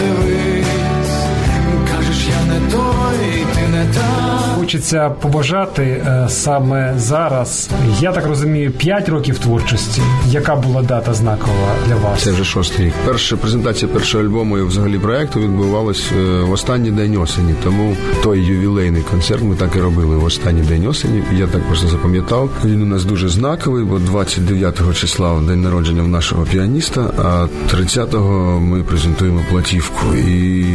Хочеться 4.64 5.10
побажати 5.10 5.84
е, 5.84 6.26
саме 6.30 6.94
зараз. 6.98 7.70
Я 8.00 8.12
так 8.12 8.26
розумію, 8.26 8.72
5 8.72 9.10
років 9.10 9.40
творчості. 9.40 10.02
Яка 10.28 10.56
була 10.56 10.82
дата 10.82 11.14
знакова 11.14 11.76
для 11.88 11.96
вас? 11.96 12.24
Це 12.24 12.32
вже 12.32 12.44
шостий 12.44 12.86
рік. 12.86 12.94
Перша 13.06 13.38
презентація 13.38 13.92
першого 13.92 14.24
альбому 14.24 14.58
і 14.58 14.62
взагалі 14.62 15.00
проекту 15.00 15.40
відбувалась 15.40 16.12
е, 16.12 16.44
в 16.44 16.52
останній 16.52 16.92
день 16.92 17.18
осені. 17.18 17.56
Тому 17.64 17.96
той 18.24 18.40
ювілейний 18.40 19.02
концерт 19.02 19.44
ми 19.44 19.56
так 19.56 19.76
і 19.76 19.80
робили 19.80 20.16
в 20.16 20.24
останній 20.24 20.62
день 20.62 20.88
осені. 20.88 21.24
Я 21.34 21.48
так 21.48 21.62
просто 21.62 21.88
запам'ятав. 21.88 22.50
Він 22.66 22.82
у 22.82 22.86
нас 22.86 23.06
дуже 23.06 23.30
знаковий, 23.30 23.84
бо 23.84 24.00
29 24.00 25.00
числа 25.00 25.42
день 25.48 25.62
народження 25.62 26.02
в 26.02 26.08
нашого 26.08 26.44
піаніста, 26.44 27.02
а 27.18 27.48
30-го 27.76 28.60
ми 28.60 28.84
презентуємо 28.84 29.46
платівку. 29.50 30.16
І 30.16 30.66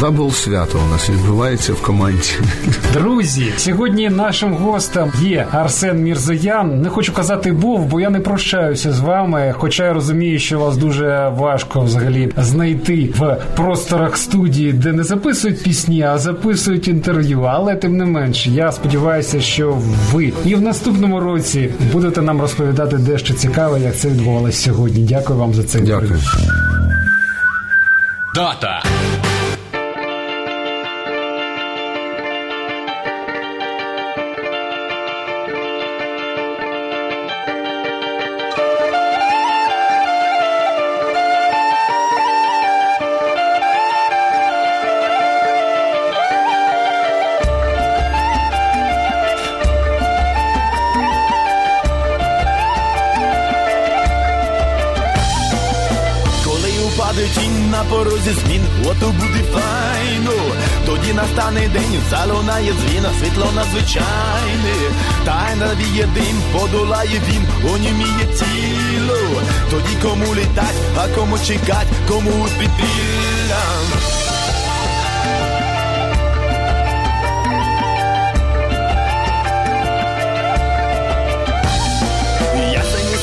double 0.00 0.30
свято 0.30 0.78
у 0.88 0.92
нас 0.92 1.10
відбувається 1.10 1.72
в 1.72 1.82
команді. 1.82 2.30
Друзі, 3.00 3.52
сьогодні 3.56 4.08
нашим 4.08 4.54
гостем 4.54 5.12
є 5.22 5.46
Арсен 5.52 6.02
Мірзоян. 6.02 6.82
Не 6.82 6.88
хочу 6.88 7.12
казати 7.12 7.52
був, 7.52 7.86
бо 7.86 8.00
я 8.00 8.10
не 8.10 8.20
прощаюся 8.20 8.92
з 8.92 9.00
вами. 9.00 9.54
Хоча 9.58 9.84
я 9.84 9.92
розумію, 9.92 10.38
що 10.38 10.58
вас 10.58 10.76
дуже 10.76 11.32
важко 11.36 11.80
взагалі 11.80 12.32
знайти 12.36 13.12
в 13.18 13.36
просторах 13.56 14.16
студії, 14.16 14.72
де 14.72 14.92
не 14.92 15.04
записують 15.04 15.62
пісні, 15.62 16.02
а 16.02 16.18
записують 16.18 16.88
інтерв'ю. 16.88 17.42
Але 17.42 17.76
тим 17.76 17.96
не 17.96 18.04
менш, 18.04 18.46
я 18.46 18.72
сподіваюся, 18.72 19.40
що 19.40 19.78
ви 20.12 20.32
і 20.44 20.54
в 20.54 20.62
наступному 20.62 21.20
році 21.20 21.70
будете 21.92 22.22
нам 22.22 22.40
розповідати 22.40 22.96
дещо 22.96 23.34
цікаве, 23.34 23.80
як 23.80 23.96
це 23.96 24.08
відбувалося 24.08 24.58
сьогодні. 24.62 25.06
Дякую 25.08 25.38
вам 25.38 25.54
за 25.54 25.62
це. 25.62 25.80
Дякую. 25.80 26.20
Дата. 28.34 28.82
Віє 65.92 66.08
дим, 66.14 66.42
подолає 66.52 67.20
він, 67.28 67.70
оніміє 67.72 68.26
тіло. 68.38 69.42
Тоді 69.70 69.96
кому 70.02 70.34
літать, 70.34 70.76
а 70.96 71.08
кому 71.08 71.38
чекать, 71.38 71.88
кому 72.08 72.46
підпілля. 72.58 73.64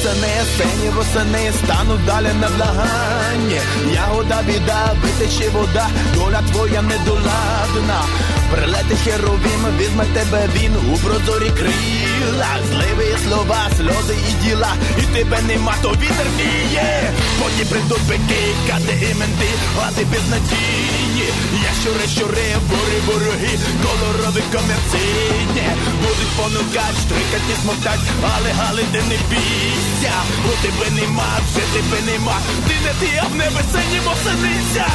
Сени, 0.04 0.28
сені 0.58 0.90
восени 0.90 1.52
стануть 1.52 2.06
далі 2.06 2.28
на 2.42 2.48
благання. 2.48 3.62
Ягода 3.94 4.42
біда, 4.48 4.96
витече 5.04 5.50
вода, 5.50 5.88
доля 6.16 6.42
твоя 6.52 6.82
недоладна. 6.82 8.02
Прилети 8.52 8.96
херовим, 9.04 9.62
візьме 9.80 10.06
тебе 10.06 10.50
він 10.56 10.76
у 10.94 10.98
прозорі 10.98 11.50
крила. 11.50 12.52
Зливі 12.70 13.16
слова, 13.28 13.70
сльози 13.78 14.16
і 14.30 14.44
діла, 14.44 14.74
і 14.98 15.02
тебе 15.02 15.42
нема, 15.42 15.76
то 15.82 15.90
вітер 15.90 16.28
віє. 16.38 17.12
Потім 17.40 17.68
прийдуть 17.68 18.08
бики, 18.10 18.44
кати 18.68 19.06
і 19.12 19.14
менти, 19.20 19.50
а 19.82 19.92
ти 19.92 20.06
безнадійні. 20.06 21.28
Я 21.64 21.72
щури, 21.82 22.08
щури, 22.16 22.48
бури, 22.70 22.98
вороги, 23.08 23.54
колорові 23.84 24.44
комерційні. 24.54 25.68
Будуть 26.02 26.34
понукать, 26.38 26.98
штрикать 27.04 27.50
і 27.54 27.62
смоктать, 27.62 28.06
але 28.36 28.52
гали 28.52 28.84
ти 28.92 28.98
не 28.98 29.18
бійся, 29.30 30.14
бо 30.44 30.52
тебе 30.62 31.02
нема, 31.02 31.40
вже 31.48 31.64
тебе 31.74 32.12
нема. 32.12 32.38
Ти 32.68 32.74
не 32.86 32.94
ти, 33.00 33.22
а 33.24 33.28
в 33.28 33.36
небесені 33.36 34.00
мосениця. 34.06 34.88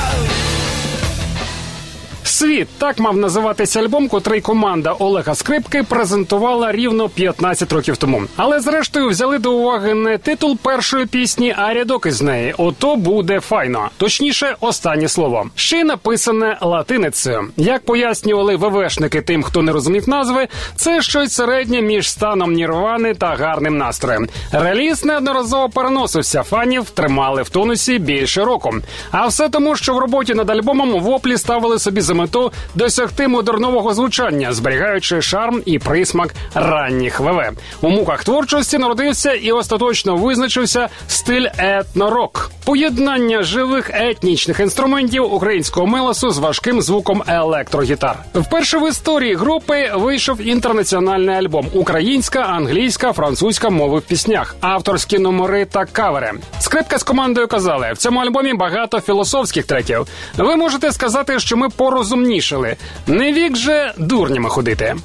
Світ 2.43 2.68
так 2.78 2.99
мав 2.99 3.16
називатися 3.16 3.80
альбом, 3.80 4.09
котрий 4.09 4.40
команда 4.40 4.93
Олега 4.93 5.34
Скрипки 5.34 5.82
презентувала 5.82 6.72
рівно 6.72 7.09
15 7.09 7.72
років 7.72 7.97
тому. 7.97 8.22
Але 8.36 8.61
зрештою 8.61 9.09
взяли 9.09 9.38
до 9.38 9.53
уваги 9.53 9.95
не 9.95 10.18
титул 10.18 10.59
першої 10.62 11.07
пісні, 11.07 11.55
а 11.57 11.74
рядок 11.74 12.07
із 12.07 12.22
неї. 12.22 12.55
Ото 12.59 12.97
буде 12.97 13.40
файно. 13.40 13.90
Точніше, 13.97 14.57
останнє 14.61 15.09
слово. 15.09 15.47
Ще 15.55 15.78
й 15.78 15.84
написане 15.84 16.59
латиницею. 16.61 17.49
Як 17.57 17.84
пояснювали 17.84 18.57
ВВшники 18.57 19.20
тим, 19.20 19.43
хто 19.43 19.62
не 19.62 19.72
розумів 19.72 20.09
назви, 20.09 20.49
це 20.76 21.03
щось 21.03 21.32
середнє 21.32 21.82
між 21.82 22.11
станом 22.11 22.53
нірвани 22.53 23.14
та 23.14 23.26
гарним 23.26 23.78
настроєм. 23.78 24.28
Реліз 24.53 25.05
неодноразово 25.05 25.68
переносився. 25.68 26.43
Фанів 26.43 26.90
тримали 26.90 27.43
в 27.43 27.49
тонусі 27.49 27.99
більше 27.99 28.45
року. 28.45 28.74
А 29.11 29.26
все 29.26 29.49
тому, 29.49 29.76
що 29.76 29.95
в 29.95 29.99
роботі 29.99 30.34
над 30.34 30.51
альбомом 30.51 31.01
воплі 31.01 31.38
ставили 31.38 31.78
собі 31.78 32.01
за 32.01 32.14
мету 32.14 32.32
досягти 32.74 33.28
модернового 33.28 33.95
звучання, 33.95 34.53
зберігаючи 34.53 35.22
шарм 35.22 35.62
і 35.66 35.78
присмак 35.78 36.35
ранніх 36.55 37.20
ВВ. 37.20 37.43
У 37.80 37.89
муках 37.89 38.24
творчості 38.24 38.78
народився 38.78 39.33
і 39.33 39.53
остаточно 39.53 40.16
визначився 40.16 40.89
стиль 41.07 41.47
етнорок. 41.59 42.51
Поєднання 42.65 43.43
живих 43.43 43.91
етнічних 43.95 44.61
інструментів 44.61 45.35
українського 45.35 45.87
мелосу 45.87 46.31
з 46.31 46.39
важким 46.39 46.83
звуком 46.83 47.23
електрогітар. 47.27 48.19
Вперше 48.35 48.79
в 48.79 48.89
історії 48.89 49.35
групи 49.35 49.91
вийшов 49.95 50.41
інтернаціональний 50.41 51.37
альбом 51.37 51.67
українська, 51.75 52.41
англійська, 52.41 53.13
французька 53.13 53.71
мови 53.71 53.99
в 53.99 54.03
піснях, 54.03 54.57
авторські 54.61 55.19
номери 55.19 55.65
та 55.65 55.85
кавери. 55.85 56.33
Скрипка 56.61 56.99
з 56.99 57.03
командою 57.03 57.49
казали: 57.49 57.93
в 57.93 57.97
цьому 57.97 58.21
альбомі 58.21 58.55
багато 58.55 59.01
філософських 59.01 59.67
треків. 59.67 60.07
Ви 60.37 60.57
можете 60.57 60.93
сказати, 60.93 61.39
що 61.39 61.57
ми 61.57 61.69
порозумнішали. 61.69 62.77
Не 63.07 63.33
вік 63.33 63.57
же 63.57 63.93
дурнями 63.99 64.49
ходити. 64.49 64.97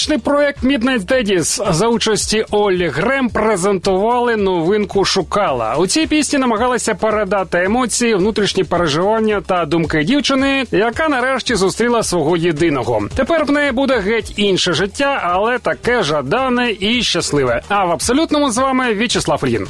Столичний 0.00 0.18
проект 0.18 0.64
Midnight 0.64 1.06
Daddies 1.06 1.72
за 1.72 1.88
участі 1.88 2.44
Оллі 2.50 2.88
Грем 2.88 3.28
презентували 3.28 4.36
новинку 4.36 5.04
Шукала. 5.04 5.76
У 5.76 5.86
цій 5.86 6.06
пісні 6.06 6.38
намагалися 6.38 6.94
передати 6.94 7.58
емоції, 7.58 8.14
внутрішні 8.14 8.64
переживання 8.64 9.40
та 9.40 9.64
думки 9.64 10.04
дівчини, 10.04 10.64
яка 10.70 11.08
нарешті 11.08 11.54
зустріла 11.54 12.02
свого 12.02 12.36
єдиного. 12.36 13.08
Тепер 13.14 13.44
в 13.44 13.50
неї 13.50 13.72
буде 13.72 13.98
геть 13.98 14.32
інше 14.36 14.72
життя, 14.72 15.20
але 15.24 15.58
таке 15.58 16.02
жадане 16.02 16.74
і 16.80 17.02
щасливе. 17.02 17.62
А 17.68 17.84
в 17.84 17.90
абсолютному 17.90 18.50
з 18.50 18.56
вами 18.56 18.94
В'ячеслав 18.94 19.42
fortune 19.42 19.66